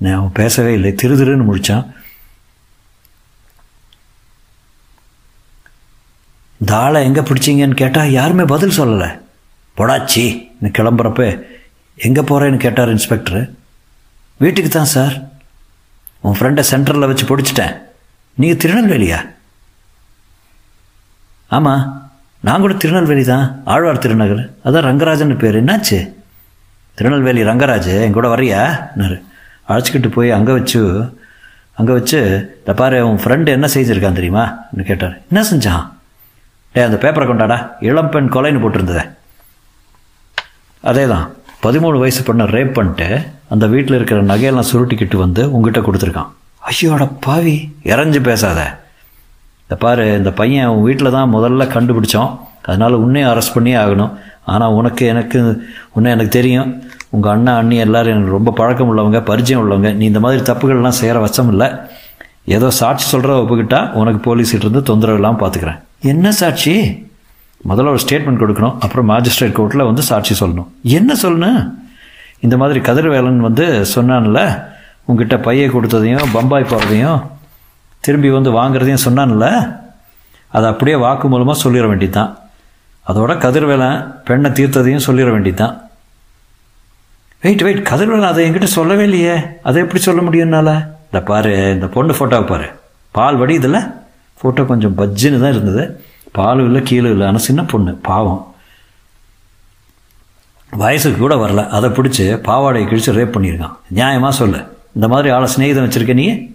நான் 0.00 0.16
அவன் 0.18 0.32
பேசவே 0.32 0.72
இல்லை 0.72 0.90
திரு 0.94 1.14
திருன்னு 1.20 1.48
முடித்தான் 1.48 1.84
இந்த 6.60 6.72
ஆளை 6.76 7.00
எங்கே 7.08 7.20
பிடிச்சிங்கன்னு 7.20 7.80
கேட்டால் 7.82 8.14
யாருமே 8.18 8.44
பதில் 8.54 8.78
சொல்லலை. 8.78 9.10
பொடாச்சி 9.76 10.24
நான் 10.60 10.76
கிளம்புறப்ப 10.78 11.22
எங்கே 11.98 12.22
போகிறேன்னு 12.30 12.64
கேட்டார் 12.64 12.92
இன்ஸ்பெக்டரு 12.96 13.40
வீட்டுக்கு 14.40 14.70
தான் 14.70 14.92
சார். 14.96 15.14
உன் 16.26 16.36
ஃப்ரெண்டை 16.38 16.62
சென்டரில் 16.70 17.10
வச்சு 17.10 17.24
பிடிச்சிட்டேன். 17.30 17.74
நீங்கள் 18.40 18.60
திருநெல்வேலியா? 18.62 19.18
ஆமாம் 21.56 21.84
நான் 22.46 22.62
கூட 22.64 22.74
திருநெல்வேலி 22.82 23.24
தான். 23.24 23.46
ஆழ்வார் 23.72 24.04
திருநகர். 24.04 24.44
அதான் 24.66 24.86
ரங்கராஜன் 24.88 25.40
பேர். 25.42 25.58
என்னாச்சு? 25.62 25.98
திருநெல்வேலி 26.98 27.42
ரங்கராஜ் 27.50 27.90
என் 28.04 28.16
கூட 28.18 28.28
வரியான்னாரு 28.34 29.18
அழைச்சிக்கிட்டு 29.70 30.10
போய் 30.16 30.30
அங்கே 30.36 30.52
வச்சு 30.58 30.80
அங்கே 31.80 31.92
வச்சு 31.98 32.18
இந்த 32.58 32.72
பாரு 32.80 32.96
உன் 33.08 33.20
ஃப்ரெண்டு 33.22 33.48
என்ன 33.56 33.66
செஞ்சுருக்கான் 33.74 34.18
தெரியுமா? 34.18 34.44
கேட்டார். 34.90 35.14
என்ன 35.30 35.42
செஞ்சான்? 35.50 35.84
டே 36.74 36.82
அந்த 36.88 36.98
பேப்பரை 37.04 37.26
கொண்டாடா. 37.28 37.58
இளம்பெண் 37.88 38.32
கொலைன்னு 38.34 38.62
போட்டிருந்ததே. 38.64 39.04
அதே 40.90 41.04
தான் 41.12 41.26
பதிமூணு 41.64 41.96
வயசு 42.02 42.20
பொண்ணை 42.26 42.44
ரேப் 42.54 42.72
பண்ணிட்டு 42.76 43.06
அந்த 43.54 43.64
வீட்டில் 43.72 43.96
இருக்கிற 43.98 44.20
நகையெல்லாம் 44.30 44.68
சுருட்டிக்கிட்டு 44.70 45.16
வந்து 45.24 45.42
உங்ககிட்ட 45.54 45.80
கொடுத்துருக்கான். 45.86 46.30
ஐயோட 46.70 47.04
பாவி 47.26 47.54
இறஞ்சி 47.90 48.20
பேசாத. 48.28 48.60
இந்த 49.64 49.74
பாரு 49.84 50.04
இந்த 50.20 50.30
பையன் 50.40 50.70
உன் 50.72 50.86
வீட்டில் 50.86 51.14
தான் 51.16 51.30
முதல்ல 51.34 51.66
கண்டுபிடிச்சோம் 51.74 52.32
அதனால் 52.68 52.96
உன்னையும் 53.04 53.30
அரெஸ்ட் 53.32 53.54
பண்ணியே 53.56 53.76
ஆகணும். 53.82 54.12
ஆனால் 54.52 54.74
உனக்கு 54.78 55.04
எனக்கு 55.12 55.38
உன்னை 55.96 56.10
எனக்கு 56.16 56.32
தெரியும். 56.38 56.68
உங்கள் 57.14 57.32
அண்ணா 57.34 57.54
அண்ணி 57.60 57.76
எல்லோரும் 57.84 58.14
எனக்கு 58.14 58.36
ரொம்ப 58.38 58.50
பழக்கம் 58.60 58.90
உள்ளவங்க 58.92 59.20
பரிச்சயம் 59.30 59.62
உள்ளவங்க. 59.64 59.90
நீ 60.00 60.04
இந்த 60.10 60.22
மாதிரி 60.26 60.42
தப்புகள்லாம் 60.50 60.98
செய்கிற 61.00 61.20
வச்சம் 61.26 61.52
இல்லை. 61.54 61.68
ஏதோ 62.56 62.68
சாட்சி 62.80 63.06
சொல்கிற 63.12 63.38
ஒப்புக்கிட்டா 63.42 63.80
உனக்கு 64.02 64.20
போலீஸ்கிட்ட 64.28 64.66
இருந்து 64.66 64.82
தொந்தரவு 64.90 65.18
இல்லாமல் 65.20 65.42
பார்த்துக்கிறேன் 65.42 65.80
என்ன 66.12 66.32
சாட்சி? 66.42 66.74
முதல்ல 67.70 67.92
ஒரு 67.94 68.00
ஸ்டேட்மெண்ட் 68.04 68.42
கொடுக்கணும் 68.42 68.76
அப்புறம் 68.84 69.08
மாஜிஸ்ட்ரேட் 69.10 69.56
கோர்ட்டில் 69.58 69.88
வந்து 69.88 70.02
சாட்சி 70.02 70.34
சொல்லணும். 70.40 70.68
என்ன 70.98 71.14
சொல்லணும் 71.22 71.60
இந்த 72.44 72.56
மாதிரி 72.56 72.80
கதிர்வேலன் 72.88 73.46
வந்து 73.48 73.66
சொன்னான்ல 73.94 74.40
உங்ககிட்ட 75.06 75.36
பையை 75.46 75.68
கொடுத்ததையும் 75.70 76.32
பம்பாய் 76.32 76.70
போகிறதையும் 76.72 77.20
திரும்பி 78.00 78.30
வந்து 78.30 78.50
வாங்குறதையும் 78.58 79.04
சொன்னான்ல 79.06 79.46
அதை 80.56 80.66
அப்படியே 80.70 80.96
வாக்கு 80.96 81.26
மூலமாக 81.28 81.62
சொல்லிட 81.64 81.86
வேண்டியதுதான். 81.90 82.32
அதோட 83.10 83.32
கதிர்வேலன் 83.44 84.00
பெண்ணை 84.26 84.50
தீர்த்ததையும் 84.58 85.06
சொல்லிட 85.06 85.30
வேண்டியதுதான். 85.34 85.74
வெயிட் 87.44 87.62
வெயிட் 87.66 87.88
கதிர்வேலன் 87.90 88.30
அதை 88.30 88.42
என்கிட்ட 88.46 88.68
சொல்லவே 88.78 89.04
இல்லையே. 89.08 89.36
அதை 89.68 89.82
எப்படி 89.82 90.00
சொல்ல 90.08 90.20
முடியும்னால 90.28 90.68
இந்த 91.06 91.20
பாரு 91.30 91.54
இந்த 91.76 91.86
பொண்ணு 91.94 92.14
ஃபோட்டோவை 92.18 92.46
பாரு. 92.50 92.68
பால் 93.16 93.38
வடி 93.40 93.54
இதில் 93.60 93.80
ஃபோட்டோ 94.40 94.66
கொஞ்சம் 94.72 94.94
பஜ்ஜுன்னு 94.98 95.42
தான் 95.44 95.54
இருந்தது. 95.56 95.84
பாலும் 96.32 96.64
இல்லை 96.64 96.82
கீழே 96.82 97.10
இல்லை. 97.10 97.26
ஆனால் 97.26 97.40
சின்ன 97.40 97.64
பொண்ணு 97.64 97.92
பாவம். 97.94 98.54
வயசுக்கு 100.70 101.18
கூட 101.18 101.34
வரல. 101.34 101.68
அதை 101.68 101.90
பிடிச்சி 101.90 102.36
பாவாடையை 102.40 102.86
கிழிச்சு 102.86 103.18
ரேப் 103.18 103.36
பண்ணியிருக்கான். 103.36 103.76
நியாயமாக 103.94 104.28
சொல்லு. 104.28 104.80
இந்த 104.94 105.08
மாதிரி 105.08 105.28
ஆளை 105.30 105.52
சிநேகிதம் 105.56 105.84
வச்சுருக்க 105.84 106.14
நீ? 106.14 106.50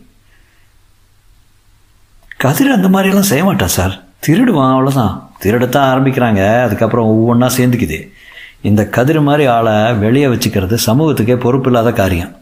கதிர் 2.37 2.71
அந்த 2.71 2.87
மாதிரியெல்லாம் 2.87 3.29
செய்ய 3.31 3.43
மாட்டான் 3.43 3.67
சார். 3.67 4.03
திருடுவான் 4.27 4.73
அவ்வளோதான் 4.73 5.21
திருடத்தான் 5.43 5.89
ஆரம்பிக்கிறாங்க. 5.93 6.61
அதுக்கப்புறம் 6.61 7.07
ஒவ்வொன்றா 7.07 7.49
சேர்ந்துக்குது. 7.57 8.07
இந்த 8.61 8.85
கதிர் 8.85 9.21
மாதிரி 9.21 9.45
ஆளை 9.45 9.93
வெளியே 9.93 10.25
வச்சுக்கிறது 10.25 10.77
சமூகத்துக்கே 10.85 11.35
பொறுப்பு 11.35 11.69
இல்லாத 11.69 11.91
காரியம். 11.91 12.35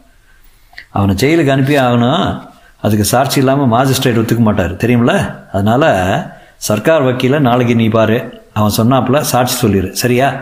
அவனை 0.90 1.14
ஜெயிலுக்கு 1.14 1.50
அனுப்பி 1.50 1.78
ஆகணும். 1.78 2.48
அதுக்கு 2.80 3.04
சாட்சி 3.04 3.38
இல்லாமல் 3.38 3.70
மாஜிஸ்ட்ரேட் 3.70 4.20
ஒத்துக்க 4.22 4.38
மாட்டார். 4.38 4.76
தெரியுமில 4.76 5.40
அதனால் 5.52 6.35
சர்க்கார் 6.56 7.02
வக்கீல 7.02 7.38
நாளைக்கு 7.38 7.74
நீ 7.74 7.88
பாரு. 7.88 8.42
அவன் 8.52 8.72
சொன்னாப்புல 8.76 9.20
சாட்சி 9.20 9.54
சொல்லிடு 9.54 9.96
சரியா? 9.96 10.34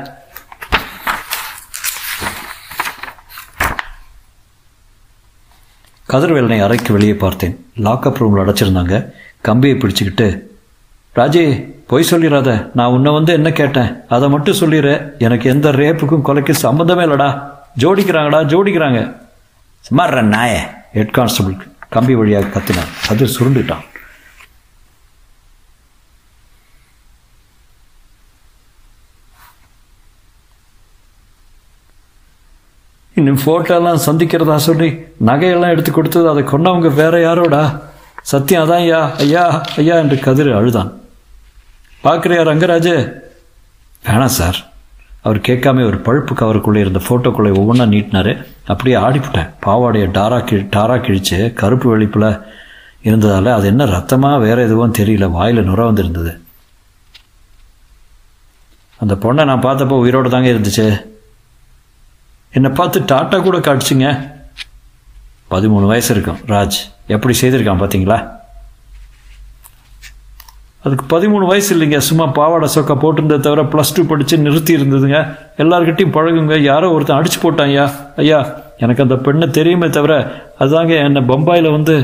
கதிர்வேலனை 6.06 6.60
அறைக்கு 6.60 6.92
வெளியே 6.92 7.14
பார்த்தேன். 7.14 7.66
லாக்அப் 7.76 8.14
ரூமில் 8.14 8.44
அடைச்சிருந்தாங்க. 8.44 9.10
கம்பியை 9.40 9.76
பிடிச்சிக்கிட்டு 9.76 10.38
ராஜி 11.16 11.72
பொய் 11.86 12.06
சொல்லிடாத 12.10 12.70
நான் 12.74 12.88
உன்னை 12.88 13.12
வந்து 13.12 13.32
என்ன 13.32 13.52
கேட்டேன்? 13.52 13.96
அதை 14.08 14.28
மட்டும் 14.28 14.54
சொல்லிடு 14.54 15.16
எனக்கு 15.18 15.50
எந்த 15.50 15.72
ரேப்புக்கும் 15.72 16.22
கொலைக்கும் 16.24 16.62
சம்மந்தமே 16.62 17.04
இல்லடா. 17.04 17.50
ஜோடிக்கிறாங்கடா 17.78 18.40
ஜோடிக்கிறாங்க. 18.52 19.16
சுமார் 19.80 20.24
நாய. 20.24 20.58
ஹெட் 20.92 21.10
கான்ஸ்டபிள் 21.10 21.66
கம்பி 21.88 22.14
வழியாக 22.14 22.46
கத்தினான். 22.46 23.08
அது 23.08 23.26
சுருண்டுட்டான். 23.26 23.84
இன்னும் 33.14 33.38
ஃபோட்டோலாம் 33.44 34.04
சந்திக்கிறதா 34.06 34.56
சொல்லி 34.56 34.88
நகையெல்லாம் 35.26 35.68
எடுத்து 35.68 35.92
கொடுத்தது 35.92 36.28
அதை 36.28 36.42
கொண்டவங்க 36.42 36.94
வேற 36.94 37.20
யாரோடா? 37.20 37.80
சத்தியம் 38.22 38.62
அதான் 38.64 38.82
ஐயா 38.84 39.10
ஐயா 39.16 39.64
ஐயா 39.76 39.96
என்று 39.96 40.18
கதிர் 40.18 40.52
அழுதான். 40.52 41.00
பார்க்குறியா 42.04 42.42
ரங்கராஜு? 42.50 43.22
வேணாம் 44.06 44.36
சார். 44.38 44.72
அவர் 45.22 45.38
கேட்காம 45.38 45.84
ஒரு 45.86 45.98
பழுப்பு 45.98 46.34
கவருக்குள்ளே 46.34 46.76
இருந்த 46.76 47.00
ஃபோட்டோக்குள்ளே 47.08 47.52
ஒவ்வொன்றா 47.60 47.86
நீட்டினாரு. 47.94 48.46
அப்படியே 48.66 48.96
ஆடிவிட்டேன் 48.96 49.50
பாவாடையை 49.66 50.08
டாரா 50.18 50.44
கி 50.44 50.56
டாரா 50.56 50.96
கிழிச்சு 51.06 51.52
கருப்பு 51.52 51.98
வெளிப்பில் 51.98 52.42
இருந்ததால் 53.02 53.46
அது 53.46 53.66
என்ன 53.66 53.84
ரத்தமாக 53.84 54.38
வேறு 54.38 54.62
எதுவும் 54.62 54.96
தெரியல. 54.98 55.30
வாயில் 55.30 55.64
நுர 55.64 55.84
வந்திருந்தது. 55.84 56.40
அந்த 58.96 59.14
பொண்ணை 59.14 59.44
நான் 59.44 59.62
பார்த்தப்போ 59.62 59.98
உயிரோடு 60.04 60.30
தாங்க 60.30 60.48
இருந்துச்சு. 60.48 61.12
என்னை 62.56 62.70
பார்த்து 62.78 62.98
டாட்டா 63.12 63.36
கூட 63.46 63.58
காட்சிங்க 63.66 64.08
பதிமூணு 65.52 65.86
வயசு 65.92 66.10
இருக்கும் 66.14 66.40
ராஜ். 66.52 66.78
எப்படி 67.14 67.34
செய்திருக்கான் 67.40 67.80
பார்த்தீங்களா 67.82 68.18
அதுக்கு 70.86 71.04
பதிமூணு 71.12 71.44
வயசு 71.50 71.70
இல்லைங்க. 71.74 71.98
சும்மா 72.08 72.24
பாவாடை 72.38 72.66
சொக்கா 72.74 72.94
போட்டிருந்ததை 73.02 73.42
தவிர 73.46 73.62
ப்ளஸ் 73.72 73.92
டூ 73.96 74.02
படித்து 74.10 74.36
நிறுத்தி 74.46 74.72
இருந்ததுங்க. 74.78 75.18
எல்லார்கிட்டையும் 75.62 76.14
பழகுங்க. 76.16 76.56
யாரோ 76.70 76.90
ஒருத்தன் 76.94 77.18
அடிச்சு 77.20 77.38
போட்டான் 77.44 77.70
ஐயா. 77.72 77.86
ஐயா 78.22 78.38
எனக்கு 78.84 79.04
அந்த 79.04 79.16
பெண்ணை 79.26 79.46
தெரியுமே 79.58 79.88
தவிர 79.96 80.12
அதுதாங்க 80.62 80.94
என்னை 81.06 81.22
பம்பாயில் 81.30 81.70
வந்து 81.76 81.94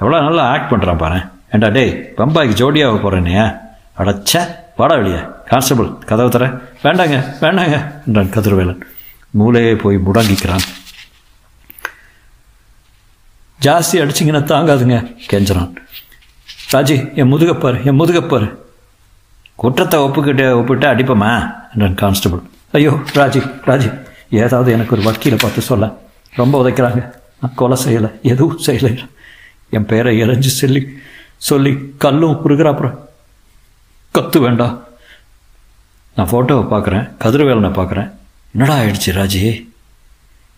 எவ்வளோ 0.00 0.20
நல்லா 0.28 0.44
ஆக்ட் 0.54 0.72
பண்ணுறான் 0.72 1.00
பாரு. 1.04 1.20
ஏண்டா 1.54 1.68
டேய் 1.76 1.94
பம்பாய்க்கு 2.18 2.60
ஜோடியாக 2.62 2.98
போகிறேனே 3.04 3.36
அடச்ச 4.02 4.42
வாடா 4.80 4.96
வெளியே. 5.00 5.22
கான்ஸ்டபிள் 5.52 5.88
கதவை 6.10 6.30
தர 6.36 6.46
வேண்டாங்க 6.84 7.18
வேண்டாங்க 7.44 7.76
என்றான் 8.06 8.34
கதிர்வேலன். 8.36 8.82
மூளையே 9.38 9.72
போய் 9.82 10.04
முடங்கிக்கிறான். 10.06 10.66
ஜாஸ்தி 13.60 13.96
அடிச்சிங்கன்னா 14.02 14.42
தாங்காதுங்க 14.52 14.96
கெஞ்சுறான். 15.30 15.70
ராஜி 16.72 16.96
என் 17.20 17.32
முதுகப்பார் 17.32 17.78
என் 17.88 18.00
முதுகப்பார் 18.00 18.46
குற்றத்தை 19.62 19.98
ஒப்புக்கிட்டு 20.06 20.46
ஒப்பிட்டு 20.60 20.86
அடிப்போமா? 20.92 21.30
என்றான் 21.72 22.00
கான்ஸ்டபிள். 22.02 22.42
ஐயோ 22.76 22.92
ராஜி 23.18 23.40
ராஜி 23.68 23.88
ஏதாவது 24.42 24.70
எனக்கு 24.76 24.94
ஒரு 24.96 25.04
வக்கீலை 25.06 25.38
பார்த்து 25.38 25.68
சொல்ல. 25.70 25.86
ரொம்ப 26.40 26.54
உதைக்கிறாங்க. 26.62 27.00
நான் 27.40 27.56
கொலை 27.60 27.76
செய்யலை 27.84 28.10
எதுவும் 28.32 28.60
செய்யலை. 28.66 28.92
என் 29.76 29.88
பேரை 29.90 30.12
இறைஞ்சி 30.22 30.50
சொல்லி 30.60 30.82
சொல்லி 31.48 31.72
கல்லும் 32.02 32.36
உருகிறாப்புறம் 32.44 32.98
கத்து 34.16 34.38
வேண்டாம் 34.44 34.76
நான் 36.16 36.30
ஃபோட்டோவை 36.30 36.64
பார்க்குறேன் 36.74 37.08
கதிர்வேலனை 37.22 37.70
பார்க்குறேன். 37.78 38.10
என்னடா 38.52 38.74
ஆயிடுச்சு 38.78 39.10
ராஜி? 39.12 39.42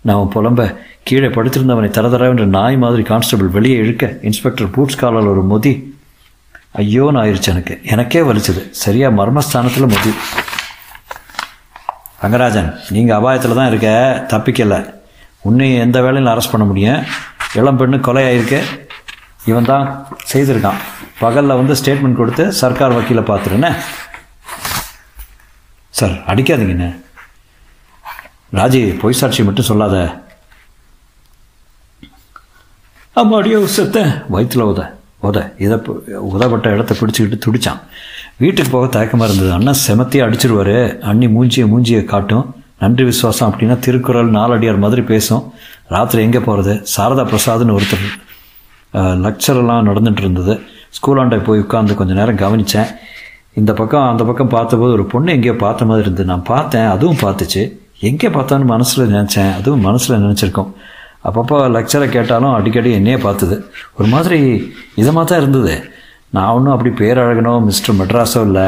நான் 0.00 0.30
புலம்ப 0.35 0.76
கீழே 1.02 1.26
படுத்திருந்தவனை 1.26 1.88
தரதரவென்ற 1.97 2.45
நாய் 2.45 2.76
மாதிரி 2.76 3.02
கான்ஸ்டபிள் 3.02 3.49
வெளியே 3.49 3.76
இழுக்க 3.76 4.18
இன்ஸ்பெக்டர் 4.23 4.71
பூட்ஸ் 4.71 5.00
காலால் 5.00 5.30
ஒரு 5.33 5.42
மொதி. 5.52 5.73
ஐயோன்னு 6.83 7.21
ஆயிடுச்சு 7.23 7.50
எனக்கு. 7.54 7.80
எனக்கே 7.85 8.21
வலிச்சது. 8.21 8.71
சரியாக 8.71 9.16
மர்மஸ்தானத்தில் 9.18 9.92
மொதி. 9.95 10.12
ரங்கராஜன் 12.23 12.71
நீங்கள் 12.90 13.16
அபாயத்தில் 13.18 13.54
தான் 13.54 13.71
இருக்க. 13.73 13.88
தப்பிக்கலை. 14.33 14.95
உன்னையும் 15.49 15.80
எந்த 15.80 16.00
வேலையும் 16.00 16.30
அரெஸ்ட் 16.35 16.52
பண்ண 16.52 16.66
முடியும். 16.66 17.02
இளம் 17.54 17.78
பெண்ணு 17.80 18.00
கொலை 18.00 18.25
ஆயிருக்கு 18.28 18.61
இவன் 19.45 19.64
தான் 19.64 20.07
செய்திருக்கான். 20.33 20.80
பகலில் 21.18 21.59
வந்து 21.61 21.75
ஸ்டேட்மெண்ட் 21.75 22.21
கொடுத்து 22.21 22.52
சர்க்கார் 22.52 22.97
வக்கீலை 22.97 23.23
பார்த்துருண்ணே 23.30 23.71
சார் 25.90 26.16
அடிக்காதீங்கண்ணே 26.26 26.90
ராஜி 28.57 28.81
பொய் 29.00 29.17
சாட்சி 29.21 29.43
மட்டும் 29.47 29.69
சொல்லாத. 29.69 29.97
அம்மாடியோ 33.21 33.59
செத்தேன் 33.76 34.12
வயிற்றுல 34.35 34.67
உத 34.73 34.83
உத. 35.28 35.38
இதை 35.64 35.76
உதப்பட்ட 36.35 36.67
இடத்த 36.75 36.93
பிடிச்சிக்கிட்டு 36.99 37.38
துடிச்சான். 37.45 37.81
வீட்டுக்கு 38.43 38.71
போக 38.75 38.87
தயக்கமாக 38.97 39.28
இருந்தது. 39.28 39.50
அண்ணன் 39.57 39.81
செமத்தியே 39.87 40.23
அடிச்சிருவார். 40.26 40.76
அண்ணி 41.11 41.26
மூஞ்சியை 41.37 41.67
மூஞ்சியை 41.73 42.02
காட்டும். 42.12 42.47
நன்றி 42.83 43.05
விசுவாசம் 43.09 43.49
அப்படின்னா 43.50 43.76
திருக்குறள் 43.87 44.31
நாலடியார் 44.37 44.83
மாதிரி 44.85 45.02
பேசும். 45.12 45.43
ராத்திரி 45.95 46.23
எங்கே 46.26 46.40
போகிறது 46.47 46.75
சாரதா 46.95 47.25
பிரசாத்னு 47.33 47.76
ஒருத்தர் 47.78 48.07
லக்சரெல்லாம் 49.25 49.88
நடந்துட்டு 49.88 50.23
இருந்தது. 50.25 50.55
ஸ்கூலாண்டை 50.99 51.38
போய் 51.49 51.62
உட்காந்து 51.64 51.99
கொஞ்சம் 52.00 52.19
நேரம் 52.21 52.40
கவனித்தேன் 52.45 52.93
இந்த 53.61 53.73
பக்கம் 53.81 54.09
அந்த 54.12 54.23
பக்கம் 54.28 54.55
பார்த்தபோது 54.57 54.93
ஒரு 54.99 55.07
பொண்ணு 55.12 55.35
எங்கேயோ 55.37 55.57
பார்த்த 55.64 55.88
மாதிரி 55.90 56.05
இருந்தது. 56.07 56.31
நான் 56.33 56.49
பார்த்தேன் 56.55 56.88
அதுவும் 56.95 57.23
பார்த்துச்சு. 57.25 57.62
எங்கே 58.00 58.28
பார்த்தான்னு 58.28 58.64
மனசில் 58.64 59.11
நினச்சேன். 59.14 59.52
அதுவும் 59.59 59.81
மனசில் 59.81 60.23
நினச்சிருக்கோம். 60.25 60.71
அப்பப்போ 61.25 61.57
லெக்சரை 61.76 62.09
கேட்டாலும் 62.09 62.52
அடிக்கடி 62.52 62.93
என்னையே 62.93 63.17
பார்த்தது. 63.17 63.57
ஒரு 63.99 64.09
மாதிரி 64.09 64.38
இதமாக 64.97 65.25
தான் 65.25 65.40
இருந்தது. 65.40 65.75
நான் 66.31 66.52
ஒன்றும் 66.57 66.75
அப்படி 66.75 66.90
பேரழகனோ 67.00 67.64
மிஸ்டர் 67.64 67.97
மெட்ராஸோ 68.00 68.40
இல்லை. 68.40 68.67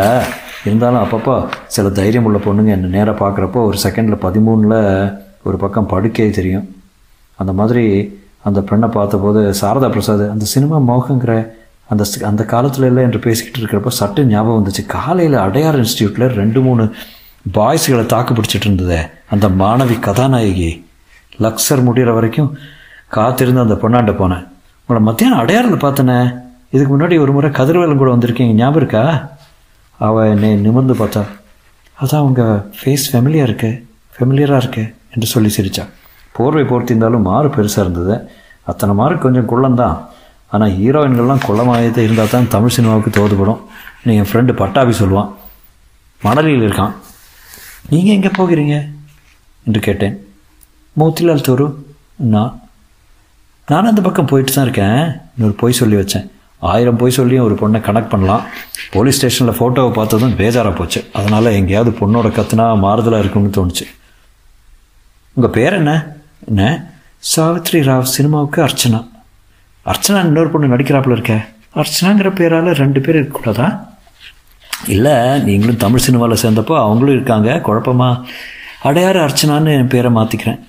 இருந்தாலும் 0.64 1.02
அப்பப்போ 1.04 1.48
சில 1.66 1.88
தைரியம் 1.88 2.24
உள்ள 2.24 2.38
பொண்ணுங்க 2.38 2.70
என்னை 2.76 2.88
நேராக 2.96 3.16
பார்க்குறப்போ 3.22 3.60
ஒரு 3.68 3.78
செகண்டில் 3.84 4.22
பதிமூணில் 4.26 5.12
ஒரு 5.42 5.56
பக்கம் 5.56 5.90
படுக்கே 5.92 6.30
தெரியும். 6.30 6.66
அந்த 7.36 7.52
மாதிரி 7.52 7.84
அந்த 8.48 8.60
பெண்ணை 8.60 8.88
பார்த்தபோது 8.88 9.40
சாரதா 9.60 9.88
பிரசாத் 9.94 10.26
அந்த 10.34 10.44
சினிமா 10.44 10.76
மோகங்கிற 10.90 11.32
அந்த 11.88 12.04
அந்த 12.28 12.44
காலத்தில் 12.44 12.84
இல்லை 12.84 13.02
என்று 13.02 13.18
பேசிக்கிட்டு 13.18 13.60
இருக்கிறப்ப 13.60 13.92
சட்டு 14.00 14.24
ஞாபகம் 14.24 14.58
வந்துச்சு. 14.60 14.86
காலையில் 14.86 15.38
அடையார் 15.46 15.78
இன்ஸ்டியூட்டில் 15.84 16.34
ரெண்டு 16.40 16.60
மூணு 16.60 16.84
பாய்ஸ்களை 17.58 18.06
தாக்கு 18.06 18.34
பிடிச்சிட்டு 18.34 18.68
இருந்ததே. 18.68 19.00
அந்த 19.34 19.48
மாணவி 19.62 19.96
கதாநாயகி 20.06 20.70
லக்ஸர் 21.44 21.84
முடிகிற 21.86 22.12
வரைக்கும் 22.14 22.50
காத்திருந்து 23.16 23.64
அந்த 23.64 23.76
பொண்ணாண்ட 23.82 24.12
போனேன். 24.20 24.44
உங்களை 24.82 25.00
மத்தியானம் 25.08 25.40
அடையாறில் 25.42 25.84
பார்த்தனே? 25.84 26.18
இதுக்கு 26.74 26.92
முன்னாடி 26.94 27.14
ஒரு 27.24 27.32
முறை 27.36 27.50
கதிர்வேலம் 27.50 28.00
கூட 28.00 28.10
வந்திருக்கீங்க 28.14 28.54
ஞாபகம் 28.60 28.80
இருக்கா? 28.80 29.04
அவள் 30.06 30.30
என்னை 30.34 30.50
நிமிர்ந்து 30.66 30.94
பார்த்தா 30.94 31.22
அதான் 32.02 32.26
உங்கள் 32.26 32.60
ஃபேஸ் 32.78 33.06
ஃபெமிலியாக 33.10 33.48
இருக்கு 33.48 33.70
ஃபெமிலியராக 34.14 34.60
இருக்கு 34.62 34.84
என்று 35.14 35.26
சொல்லி 35.32 35.50
சிரித்தா 35.56 35.84
போர்வை 36.36 36.62
போர்த்திருந்தாலும் 36.70 37.26
மாறு 37.28 37.48
பெருசாக 37.48 37.84
இருந்தது. 37.84 38.14
அத்தனை 38.70 38.92
மாறு 39.00 39.14
கொஞ்சம் 39.24 39.50
குள்ளந்தான் 39.52 39.96
ஆனால் 40.54 40.72
ஹீரோயின்கள்லாம் 40.78 41.44
குள்ளமாயத்தை 41.46 42.02
இருந்தால் 42.06 42.32
தான் 42.34 42.48
தமிழ் 42.54 42.74
சினிமாவுக்கு 42.76 43.10
தோதுபடும். 43.18 43.60
நீ 44.04 44.14
என் 44.20 44.30
ஃப்ரெண்டு 44.30 44.52
பட்டாபி 44.52 44.94
சொல்லுவான். 45.00 45.30
மணலியில் 46.22 46.64
இருக்கான். 46.68 46.94
நீங்கள் 47.92 48.16
எங்கே 48.18 48.30
போகிறீங்க? 48.38 48.76
என்று 49.66 49.80
கேட்டேன். 49.80 50.26
மோத்திலால் 50.98 51.40
தோறு 51.40 51.86
நான் 52.16 52.60
நானும் 53.66 53.88
அந்த 53.88 54.00
பக்கம் 54.00 54.26
போயிட்டு 54.26 54.52
தான் 54.52 54.64
இருக்கேன். 54.64 55.20
இன்னொரு 55.36 55.56
பொய் 55.56 55.72
சொல்லி 55.72 55.96
வச்சேன். 55.96 56.30
ஆயிரம் 56.58 56.96
போய் 56.96 57.10
சொல்லியும் 57.10 57.44
ஒரு 57.44 57.54
பொண்ணை 57.54 57.82
கனெக்ட் 57.82 58.08
பண்ணலாம். 58.08 58.44
போலீஸ் 58.90 59.16
ஸ்டேஷனில் 59.16 59.54
ஃபோட்டோவை 59.54 59.92
பார்த்ததும் 59.92 60.36
பேஜாராக 60.38 60.74
போச்சு. 60.74 61.04
அதனால் 61.12 61.44
எங்கேயாவது 61.44 61.96
பொண்ணோட 61.98 62.26
கத்துனா 62.26 62.66
மாறுதலாக 62.84 63.18
இருக்கும்னு 63.18 63.66
தோணுச்சு. 63.66 63.86
உங்கள் 65.32 65.50
பேர் 65.50 65.72
என்ன? 65.72 66.16
என்ன? 66.46 66.92
சாவித்ரி 67.36 67.82
ராவ் 67.88 68.02
சினிமாவுக்கு 68.02 68.64
அர்ச்சனா. 68.64 69.08
அர்ச்சனா 69.86 70.24
இன்னொரு 70.24 70.48
பொண்ணு 70.48 70.76
நடிக்கிறாப்புல 70.76 71.10
இருக்க. 71.10 71.46
அர்ச்சனாங்கிற 71.74 72.34
பேரால் 72.34 72.72
ரெண்டு 72.72 73.00
பேர் 73.00 73.22
இருக்கக்கூடாதா? 73.22 73.86
இல்லை 74.86 75.40
நீங்களும் 75.40 75.76
தமிழ் 75.76 75.98
சினிமாவில் 75.98 76.42
சேர்ந்தப்போ 76.42 76.76
அவங்களும் 76.76 77.14
இருக்காங்க. 77.14 77.60
குழப்பமா? 77.66 78.24
அடையாறு 78.84 79.20
அர்ச்சனான்னு 79.26 79.76
என் 79.76 79.88
பேரை 79.88 80.12
மாற்றிக்கிறேன் 80.12 80.60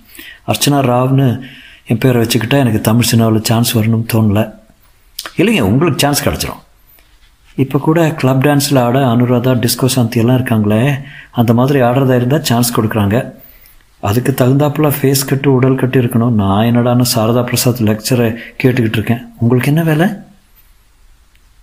அர்ச்சனா 0.47 0.79
ராவ்னு 0.91 1.41
என் 1.85 1.97
பேரை 1.97 2.21
வச்சுக்கிட்டா 2.21 2.57
எனக்கு 2.57 2.81
தமிழ் 2.81 3.03
சினிமாவில் 3.03 3.43
சான்ஸ் 3.43 3.77
வரணும்னு 3.77 4.09
தோணல. 4.13 4.53
இல்லைங்க 5.37 5.61
உங்களுக்கு 5.61 5.99
சான்ஸ் 5.99 6.27
கிடச்சிரும். 6.27 6.61
இப்போ 7.55 7.79
கூட 7.79 8.11
கிளப் 8.11 8.45
டான்ஸில் 8.45 8.79
ஆட 8.79 8.99
அனுராதா 8.99 9.53
டிஸ்கோ 9.63 9.85
சாந்தி 9.85 10.19
எல்லாம் 10.19 10.37
இருக்காங்களே 10.37 11.01
அந்த 11.31 11.53
மாதிரி 11.53 11.81
ஆடுறதா 11.81 12.15
இருந்தால் 12.15 12.43
சான்ஸ் 12.43 12.79
கொடுக்குறாங்க. 12.79 13.31
அதுக்கு 13.99 14.31
தகுந்தாப்புல 14.31 14.93
ஃபேஸ் 15.01 15.27
கட்டு 15.27 15.53
உடல் 15.53 15.75
கட்டு 15.75 16.01
இருக்கணும். 16.01 16.29
நான் 16.29 16.65
என்னடான்னு 16.65 17.05
சாரதா 17.15 17.43
பிரசாத் 17.43 17.81
லெக்சரை 17.81 18.35
கேட்டுக்கிட்டு 18.63 18.99
இருக்கேன். 18.99 19.27
உங்களுக்கு 19.37 19.71
என்ன 19.71 19.83
வேலை? 19.83 20.07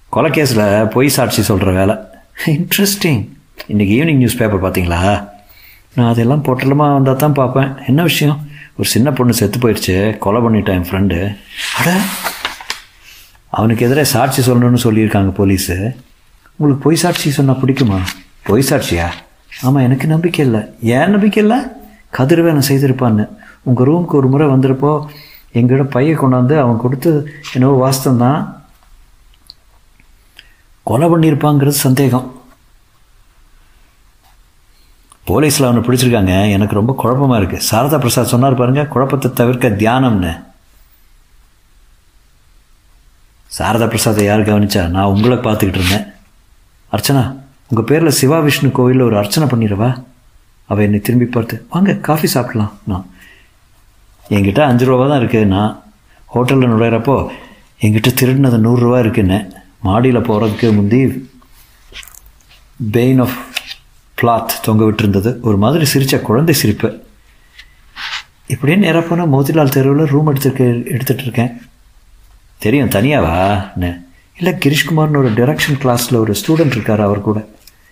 கொலை 0.09 0.31
கேஸில் 0.31 0.91
பொய் 0.91 1.09
சாட்சி 1.09 1.43
சொல்கிற 1.43 1.73
வேலை. 1.73 1.95
இன்ட்ரெஸ்டிங் 2.47 3.29
இன்றைக்கி 3.69 3.97
ஈவினிங் 3.99 4.17
நியூஸ் 4.17 4.37
பேப்பர் 4.37 4.63
பார்த்தீங்களா? 4.63 5.29
நான் 5.99 6.11
அதெல்லாம் 6.11 6.45
பொட்டலமாக 6.45 6.93
வந்தால் 6.93 7.17
தான் 7.17 7.33
பார்ப்பேன். 7.33 7.77
என்ன 7.87 8.03
விஷயம்? 8.03 8.47
ஒரு 8.77 8.89
சின்ன 8.89 9.11
பொண்ணு 9.13 9.35
செத்து 9.35 9.59
போயிடுச்சு. 9.59 10.17
கொலை 10.19 10.41
பண்ணிட்டான் 10.41 10.75
என் 10.75 10.89
ஃப்ரெண்டு 10.89 11.37
அட! 11.79 12.01
அவனுக்கு 13.51 13.87
எதிராக 13.87 14.05
சாட்சி 14.05 14.53
சொல்லணும்னு 14.53 14.85
சொல்லியிருக்காங்க 14.85 15.31
போலீஸு. 15.31 15.95
உங்களுக்கு 16.57 16.85
பொய் 16.85 16.97
சாட்சி 16.97 17.31
சொன்னால் 17.31 17.61
பிடிக்குமா? 17.63 17.99
பொய் 18.43 18.69
சாட்சியா? 18.71 19.09
ஆமாம் 19.63 19.83
எனக்கு 19.83 20.07
நம்பிக்கை 20.07 20.47
இல்லை. 20.47 20.61
ஏன் 20.81 21.11
நம்பிக்கை 21.11 21.43
இல்லை? 21.43 21.59
கதிர்வேலன் 22.11 22.69
செய்திருப்பான்னு. 22.69 23.29
உங்கள் 23.63 23.87
ரூமுக்கு 23.87 24.13
ஒரு 24.13 24.29
முறை 24.29 24.47
வந்திருப்போ 24.47 25.09
எங்களோட 25.55 25.83
பைய 25.83 26.15
கொண்டாந்து 26.15 26.59
அவன் 26.59 26.77
கொடுத்து 26.77 27.31
என்னவோ 27.53 27.77
வாஸ்தம் 27.77 28.17
தான் 28.17 28.41
கொலை 30.83 31.09
பண்ணியிருப்பாங்கிறது 31.09 31.85
சந்தேகம். 31.87 32.38
போலீஸில் 35.29 35.67
அவனை 35.69 35.83
பிடிச்சிருக்காங்க. 35.87 36.35
எனக்கு 36.57 36.79
ரொம்ப 36.81 36.93
குழப்பமாக 37.01 37.41
இருக்குது 37.41 37.67
சாரதா 37.71 37.99
பிரசாத் 38.05 38.35
சொன்னார் 38.35 38.61
பாருங்க 38.61 38.83
குழப்பத்தை 38.95 39.29
தவிர்க்க 39.41 39.69
தியானம்னு. 39.83 40.33
சாரதா 43.57 43.87
பிரசாத்தை 43.93 44.25
யார் 44.29 44.49
கவனிச்சா? 44.49 44.83
நான் 44.95 45.13
உங்களை 45.15 45.37
பார்த்துக்கிட்டு 45.47 45.81
இருந்தேன். 45.81 46.07
அர்ச்சனா 46.93 47.23
உங்கள் 47.71 47.87
பேரில் 47.91 48.17
சிவா 48.21 48.39
விஷ்ணு 48.47 48.69
கோவிலில் 48.77 49.07
ஒரு 49.07 49.17
அர்ச்சனை 49.21 49.47
பண்ணிடவா? 49.53 49.91
அவள் 50.71 50.85
என்னை 50.87 50.99
திரும்பி 51.07 51.27
பார்த்து 51.35 51.57
வாங்க 51.73 51.95
காஃபி 52.09 52.29
சாப்பிடலாம். 52.35 52.73
நான் 52.91 53.07
என்கிட்ட 54.37 54.61
அஞ்சு 54.71 54.87
ரூபா 54.89 55.05
தான் 55.11 55.21
இருக்குது 55.23 55.51
நான் 55.55 55.73
ஹோட்டலில் 56.35 56.73
நுழையிறப்போ 56.73 57.17
என்கிட்ட 57.85 58.11
திருடினது 58.21 58.59
நூறுரூவா 58.67 58.99
இருக்குன்னு 59.05 59.39
மாடியில் 59.87 60.27
போகிறதுக்கு 60.29 60.69
முந்தி 60.79 61.01
பெயின் 62.97 63.21
ஆஃப் 63.25 63.39
பிளாத் 64.21 64.55
தொங்க 64.63 64.85
விட்டுருந்தது. 64.85 65.41
ஒரு 65.41 65.57
மாதிரி 65.57 65.85
சிரித்த 65.85 66.21
குழந்தை 66.21 66.55
சிரிப்பு. 66.55 66.89
இப்படியே 68.47 68.79
நேராக 68.79 69.07
போனால் 69.07 69.33
மோதிலால் 69.33 69.75
தெருவில் 69.77 70.07
ரூம் 70.07 70.29
எடுத்துருக்க 70.35 70.63
எடுத்துகிட்டு 70.95 71.25
இருக்கேன் 71.27 71.53
தெரியும் 72.59 72.89
தனியாவா? 72.89 73.37
இல்லை 74.39 74.53
கிரீஷ்குமார்னு 74.65 75.21
ஒரு 75.23 75.31
டிரெக்ஷன் 75.39 75.79
கிளாஸில் 75.83 76.21
ஒரு 76.23 76.35
ஸ்டூடெண்ட் 76.41 76.77
இருக்கார் 76.77 77.01
அவர் 77.01 77.21
கூட. 77.21 77.39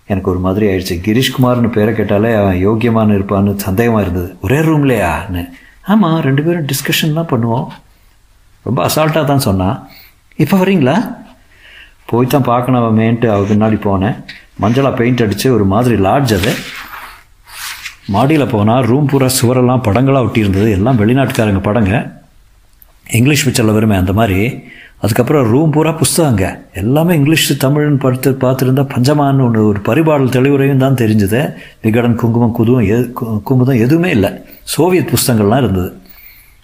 எனக்கு 0.06 0.30
ஒரு 0.30 0.38
மாதிரி 0.38 0.66
ஆயிடுச்சு. 0.66 0.96
கிரீஷ்குமார்னு 1.06 1.70
பேரை 1.70 1.94
கேட்டாலே 1.94 2.34
அவன் 2.34 2.66
யோக்கியமான 2.66 3.14
இருப்பான்னு 3.18 3.54
சந்தேகமாக 3.56 4.00
இருந்தது. 4.00 4.36
ஒரே 4.40 4.58
ரூம்லையான்னு 4.58 5.50
ஆமாம் 5.82 6.20
ரெண்டு 6.20 6.42
பேரும் 6.42 6.66
டிஸ்கஷன்லாம் 6.66 7.30
பண்ணுவோம். 7.32 7.66
ரொம்ப 8.62 8.86
அசால்ட்டாக 8.86 9.24
தான் 9.24 9.46
சொன்னான். 9.48 9.88
இப்போ 10.36 10.56
வரீங்களா? 10.58 10.96
போய் 12.06 12.26
தான் 12.26 12.48
பார்க்கணும் 12.50 12.84
அவன் 12.84 12.98
மேன்ட்டு. 12.98 13.28
அவ 13.28 13.42
பின்னாடி 13.50 13.78
போனேன். 13.88 14.16
மஞ்சளாக 14.60 14.96
பெயிண்ட் 14.96 15.22
அடித்து 15.22 15.54
ஒரு 15.54 15.64
மாதிரி 15.64 15.96
லாட்ஜ் 15.96 16.34
அது. 16.34 16.54
மாடியில் 18.06 18.46
போனால் 18.46 18.84
ரூம் 18.84 19.06
பூரா 19.06 19.26
சுவரெல்லாம் 19.26 19.82
படங்களாக 19.82 20.26
ஒட்டியிருந்தது. 20.26 20.70
எல்லாம் 20.70 20.98
வெளிநாட்டுக்காரங்க 20.98 21.60
படங்க. 21.60 22.20
இங்கிலீஷ் 23.10 23.48
பிக்சரில் 23.48 23.72
வருமே 23.72 23.96
அந்த 23.96 24.12
மாதிரி. 24.12 24.62
அதுக்கப்புறம் 25.00 25.50
ரூம் 25.50 25.70
பூரா 25.70 25.94
புஸ்தகங்க 25.94 26.58
எல்லாமே 26.74 27.14
இங்கிலீஷ் 27.14 27.64
தமிழ்னு 27.64 27.98
படுத்து 27.98 28.36
பார்த்துருந்தா 28.40 28.88
பஞ்சமான்னு 28.96 29.42
ஒன்று 29.42 29.66
ஒரு 29.66 29.80
பரிபாடல் 29.80 30.28
தெளிவுரையும் 30.28 30.76
தான் 30.76 30.94
தெரிஞ்சுது. 30.94 31.54
விகடன் 31.82 32.16
குங்குமம் 32.16 32.56
குதுவும் 32.58 32.84
எது 32.84 33.12
குங்குமம் 33.12 33.80
எதுவுமே 33.80 34.10
இல்லை. 34.10 34.30
சோவியத் 34.62 35.12
புஸ்தகங்கள்லாம் 35.12 35.58
இருந்தது. 35.58 36.00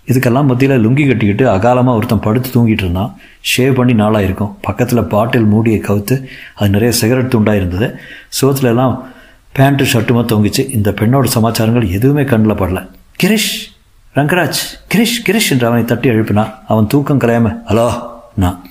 இதுக்கெல்லாம் 0.07 0.45
மத்தியில் 0.45 0.87
லுங்கி 0.87 1.07
கட்டிக்கிட்டு 1.07 1.45
அகாலமாக 1.57 1.95
ஒருத்தன் 1.95 2.21
படுத்து 2.21 2.49
தூங்கிட்டு 2.51 2.83
இருந்தான். 2.85 3.17
ஷேவ் 3.57 3.73
பண்ணி 3.73 3.93
நாளாக 3.93 4.25
இருக்கும். 4.25 4.59
பக்கத்தில் 4.61 5.03
பாட்டில் 5.03 5.45
மூடியை 5.45 5.81
கவுத்து 5.81 6.25
அது 6.55 6.71
நிறைய 6.71 6.95
சிகரெட் 6.95 7.33
துண்டாக 7.33 7.57
இருந்தது. 7.57 7.99
சோத்துல 8.41 8.63
எல்லாம் 8.63 9.09
பேண்ட்டு 9.57 9.87
ஷர்ட்டுமா 9.93 10.23
தொங்கிச்சு. 10.25 10.71
இந்த 10.71 10.91
பெண்ணோட 10.91 11.25
சமாச்சாரங்கள் 11.25 11.89
எதுவுமே 11.89 12.25
கண்ணில் 12.25 12.55
படல. 12.55 12.89
கிரிஷ் 13.23 13.71
ரங்கராஜ் 14.15 14.63
கிரிஷ் 14.95 15.23
கிரிஷ் 15.27 15.51
என்று 15.51 15.67
அவனை 15.67 15.85
தட்டி 15.85 16.09
எழுப்பினான். 16.09 16.55
அவன் 16.69 16.87
தூக்கம் 16.87 17.21
கலையாம 17.21 17.61
ஹலோ 17.69 18.09
நான் 18.35 18.65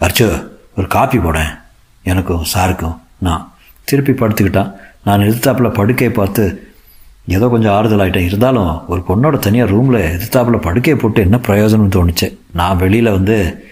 அர்ச்சு 0.00 0.48
ஒரு 0.76 0.86
காப்பி 0.86 1.18
போடேன். 1.18 1.50
எனக்கும் 2.02 2.44
சாருக்கும் 2.54 2.96
நான். 3.18 3.52
திருப்பி 3.84 4.12
படுத்துக்கிட்டான். 4.12 4.72
நான் 5.04 5.20
எதிர்த்தாப்பில் 5.20 5.74
படுக்கையை 5.74 6.16
பார்த்து 6.16 6.69
ஏதோ 7.26 7.48
கொஞ்சம் 7.48 7.72
ஆறுதல் 7.72 7.98
ஆகிட்டேன் 7.98 8.24
இருந்தாலும் 8.24 8.88
ஒரு 8.88 9.02
பொண்ணோட 9.08 9.38
தனியாக 9.38 9.70
ரூமில் 9.70 10.00
எதிர்த்தாப்பில் 10.00 10.60
படுக்கையை 10.60 11.02
போட்டு 11.02 11.20
என்ன 11.20 11.36
பிரயோஜனம்னு 11.36 11.96
தோணுச்சு. 11.96 12.36
நான் 12.52 12.76
வெளியில் 12.76 13.10
வந்து 13.10 13.64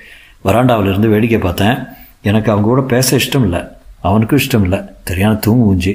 வராண்டாவில் 0.44 0.88
இருந்து 0.88 1.08
வேடிக்கை 1.08 1.38
பார்த்தேன். 1.38 1.78
எனக்கு 2.22 2.50
அவங்க 2.50 2.68
கூட 2.68 2.80
பேச 2.80 3.16
இஷ்டம் 3.16 3.42
இல்லை 3.42 3.61
அவனுக்கும் 4.00 4.38
இஷ்டம் 4.38 4.62
இல்லை 4.62 4.80
தெரியான 5.04 5.34
தூங்கு 5.34 5.74
ஊஞ்சி 5.74 5.94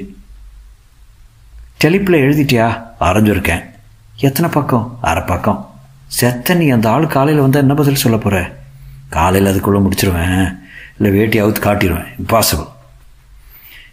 டெலிப்பில் 1.84 2.22
எழுதிட்டியா? 2.26 2.82
அரைஞ்சிருக்கேன். 3.00 3.64
எத்தனை 4.16 4.50
பக்கம்? 4.50 4.98
அரை 5.00 5.22
பக்கம். 5.22 5.70
செத்த 6.06 6.54
நீ 6.54 6.68
அந்த 6.68 6.90
ஆள் 6.90 7.06
காலையில் 7.06 7.42
வந்தால் 7.42 7.62
என்ன 7.62 7.74
பதில் 7.74 7.94
சொல்ல 7.94 8.18
போகிற 8.18 8.56
காலையில் 9.08 9.50
அதுக்குள்ளே 9.50 9.88
முடிச்சிருவேன். 9.88 10.58
இல்லை 10.98 11.18
வேட்டி 11.18 11.42
அவுத்து 11.42 11.62
காட்டிடுவேன் 11.62 12.06
இம்பாசிபிள் 12.22 12.72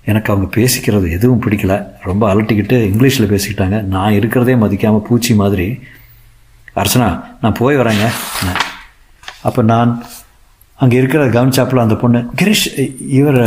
எனக்கு 0.06 0.34
அவங்க 0.34 0.60
பேசிக்கிறது 0.60 1.12
எதுவும் 1.12 1.42
பிடிக்கல. 1.42 1.86
ரொம்ப 2.04 2.34
அலட்டிக்கிட்டு 2.34 2.78
இங்கிலீஷில் 2.92 3.30
பேசிக்கிட்டாங்க. 3.34 3.82
நான் 3.82 4.12
இருக்கிறதே 4.12 4.56
மதிக்காமல் 4.56 5.02
பூச்சி 5.02 5.36
மாதிரி. 5.36 5.80
அர்ச்சனா 6.76 7.24
நான் 7.42 7.54
போய் 7.54 7.78
வரேங்க. 7.78 8.08
அப்போ 9.42 9.62
நான் 9.62 10.04
அங்கே 10.76 10.98
இருக்கிற 10.98 11.28
கவனிச்சாப்பில் 11.28 11.80
அந்த 11.80 11.96
பொண்ணு 11.96 12.32
கிரீஷ் 12.42 12.90
இவர் 13.08 13.42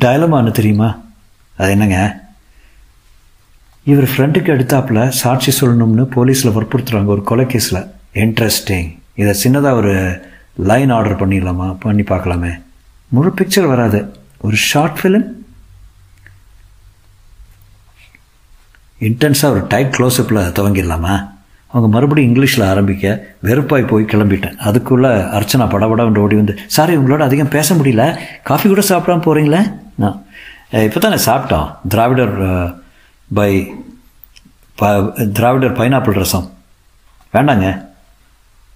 டயலமானு 0.00 0.50
தெரியுமா? 0.50 0.98
அது 1.56 1.70
என்னங்க? 1.70 2.26
இவர் 3.84 4.04
ஃப்ரெண்டுக்கு 4.04 4.50
எடுத்தாப்புல 4.54 5.08
சாட்சி 5.08 5.66
சொல்லணும்னு 5.66 6.06
போலீஸில் 6.16 6.54
வற்புறுத்துறாங்க 6.56 7.04
ஒரு 7.04 7.22
கொலை 7.22 7.44
கேஸில். 7.44 7.90
இன்ட்ரெஸ்டிங் 8.14 8.98
இதை 9.14 9.34
சின்னதாக 9.44 9.72
ஒரு 9.72 10.20
லைன் 10.56 10.90
ஆர்டர் 10.90 11.28
பண்ணிடலாமா? 11.28 11.76
பண்ணி 11.78 12.02
பார்க்கலாமே. 12.02 12.62
முழு 13.08 13.34
பிக்சர் 13.40 13.66
வராது. 13.66 14.14
ஒரு 14.38 14.56
ஷார்ட் 14.56 14.98
ஃபிலிம் 15.02 15.26
இன்டென்ஸாக 19.06 19.54
ஒரு 19.54 19.60
டைட் 19.72 19.94
க்ளோஸ்அப்பில் 19.96 20.40
துவங்கிடலாமா? 20.58 21.16
அவங்க 21.72 21.88
மறுபடியும் 21.94 22.28
இங்கிலீஷில் 22.30 22.68
ஆரம்பிக்க 22.68 23.06
வெறுப்பாய் 23.46 23.90
போய் 23.90 24.04
கிளம்பிட்டேன். 24.12 24.56
அதுக்குள்ளே 24.68 25.10
அர்ச்சனா 25.38 25.66
படபடன்னு 25.74 26.22
ஓடி 26.24 26.36
வந்து 26.40 26.54
சாரி 26.66 26.96
உங்களோட 26.96 27.18
அதிகம் 27.18 27.54
பேச 27.56 27.74
முடியல. 27.74 28.04
காஃபி 28.42 28.68
கூட 28.68 28.82
சாப்பிடாம 28.90 29.22
போகிறீங்களே 29.26 29.60
நான் 29.94 30.24
இப்போ 30.86 31.00
தானே 31.00 31.18
சாப்பிட்டோம். 31.26 31.68
திராவிடர் 31.88 32.34
பை 33.34 33.52
ப 34.80 34.90
திராவிடர் 35.38 35.76
பைனாப்பிள் 35.78 36.18
ரசம். 36.22 36.48
வேண்டாங்க. 37.32 37.68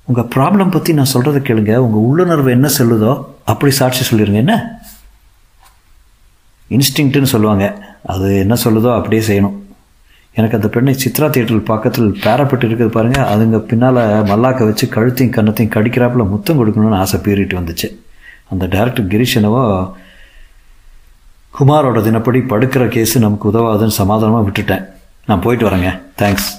உங்கள் 0.05 0.31
ப்ராப்ளம் 0.35 0.73
பற்றி 0.77 0.93
நான் 0.99 1.13
சொல்கிறத 1.15 1.41
கேளுங்க. 1.49 1.75
உங்கள் 1.87 2.07
உள்ளுணர்வு 2.09 2.51
என்ன 2.51 2.69
சொல்லுதோ 2.79 3.13
அப்படி 3.45 3.73
சாட்சி 3.73 4.03
சொல்லிடுங்க 4.11 4.41
என்ன? 4.45 4.57
இன்ஸ்டிங்க்ட்டுன்னு 6.71 7.35
சொல்லுவாங்க. 7.35 7.67
அது 8.13 8.29
என்ன 8.39 8.55
சொல்லுதோ 8.65 8.91
அப்படியே 8.99 9.23
செய்யணும். 9.29 9.57
எனக்கு 10.39 10.57
அந்த 10.59 10.69
பெண்ணை 10.75 10.93
சித்ரா 11.03 11.27
தியேட்டர் 11.31 11.69
பக்கத்தில் 11.71 12.13
பேரப்பட்டு 12.25 12.67
இருக்குது 12.69 12.95
பாருங்கள் 12.97 13.27
அதுங்க 13.33 13.59
பின்னால் 13.71 14.01
மல்லாக்க 14.31 14.65
வச்சு 14.69 14.89
கழுத்தையும் 14.95 15.35
கன்னத்தையும் 15.35 15.75
கடிக்கிறாப்புல 15.75 16.25
முத்தம் 16.29 16.61
கொடுக்கணும்னு 16.61 17.01
ஆசை 17.03 17.21
பீறிட்டு 17.27 17.59
வந்துச்சு. 17.61 17.89
அந்த 18.53 18.67
டேரக்டர் 18.67 19.11
கிரீஷ் 19.13 19.37
என்னவோ 19.41 19.63
குமாரோட 21.59 21.99
தினப்படி 22.09 22.41
படுக்கிற 22.53 22.85
கேஸு 22.95 23.19
நமக்கு 23.25 23.51
உதவாதுன்னு 23.53 24.01
சமாதானமாக 24.01 24.47
விட்டுட்டேன். 24.49 24.85
நான் 25.27 25.41
போயிட்டு 25.41 25.67
வரேங்க. 25.69 25.91
தேங்க்ஸ் 26.21 26.51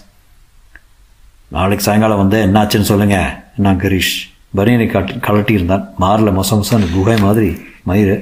நாளைக்கு 1.56 1.86
சாயங்காலம் 1.86 2.22
வந்து 2.24 2.38
என்னாச்சுன்னு 2.46 2.92
சொல்லுங்கள் 2.92 3.34
நான் 3.66 3.82
கிரீஷ். 3.86 4.14
பனியனை 4.58 4.86
கட்டி 4.92 5.14
கலட்டியிருந்தான் 5.28 5.86
மாரில் 6.04 6.36
மொச 6.38 6.50
மொசன்னு 6.60 6.94
குகை 6.94 7.18
மாதிரி 7.26 7.50
மயிறு. 7.90 8.16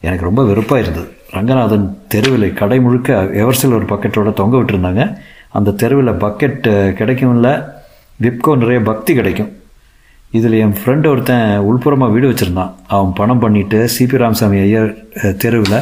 எனக்கு 0.00 0.24
ரொம்ப 0.24 0.44
வெறுப்பாக 0.44 0.82
இருந்தது 0.82 1.08
ரங்கநாதன் 1.30 1.98
தெருவில் 2.08 2.52
கடை 2.52 2.80
முழுக்க 2.80 3.22
எவர்சில் 3.32 3.76
ஒரு 3.78 3.86
பக்கெட்டோட 3.88 4.32
தொங்க 4.32 4.56
விட்டுருந்தாங்க. 4.56 5.18
அந்த 5.48 5.70
தெருவில் 5.70 6.20
பக்கெட் 6.24 6.92
கிடைக்கும் 6.92 7.34
இல்லை 7.34 7.52
விப்கோ 8.22 8.56
நிறைய 8.56 8.80
பக்தி 8.80 9.14
கிடைக்கும். 9.14 9.52
இதில் 10.30 10.52
என் 10.52 10.74
ஃப்ரெண்டு 10.78 11.06
ஒருத்தன் 11.06 11.58
உள்புறமாக 11.58 12.12
வீடு 12.12 12.30
வச்சுருந்தான். 12.30 12.72
அவன் 12.86 13.12
பணம் 13.12 13.42
பண்ணிவிட்டு 13.42 13.88
சிபி 13.98 14.16
ராமசாமி 14.16 14.60
ஐயர் 14.60 14.96
தெருவில் 15.36 15.78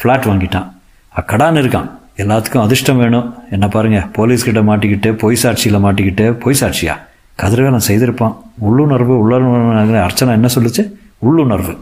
ஃப்ளாட் 0.00 0.28
வாங்கிட்டான். 0.30 0.68
அக்கடான்னு 1.16 1.62
இருக்கான். 1.62 1.90
எல்லாத்துக்கும் 2.16 2.62
அதிர்ஷ்டம் 2.62 2.98
வேணும். 2.98 3.34
என்ன 3.50 3.68
பாருங்கள் 3.68 4.06
போலீஸ்கிட்ட 4.16 4.60
மாட்டிக்கிட்டு 4.70 5.12
பொய் 5.12 5.36
சாட்சியில் 5.42 5.84
மாட்டிக்கிட்டு 5.84 6.32
பொய் 6.32 6.56
சாட்சியா? 6.60 6.96
கதிரவேலன் 7.34 7.88
செய்திருப்பான். 7.88 8.36
உள்ளுணர்வு 8.58 9.18
உள்ளுணர்வு 9.18 10.06
அர்ச்சனா 10.06 10.32
என்ன 10.38 10.48
சொல்லுச்சு? 10.54 10.92
உள்ளுணர்வு. 11.18 11.74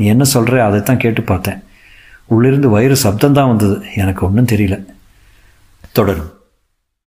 நீ 0.00 0.06
என்ன 0.06 0.24
சொல்கிற 0.24 0.64
அதைத்தான் 0.64 0.96
கேட்டு 0.96 1.22
பார்த்தேன். 1.22 1.62
உள்ளிருந்து 2.26 2.68
வயிறு 2.68 2.96
சப்தம் 2.96 3.32
தான் 3.32 3.46
வந்தது. 3.46 3.84
எனக்கு 3.96 4.26
ஒன்றும் 4.26 4.46
தெரியல. 4.46 4.84
தொடரும். 5.92 6.39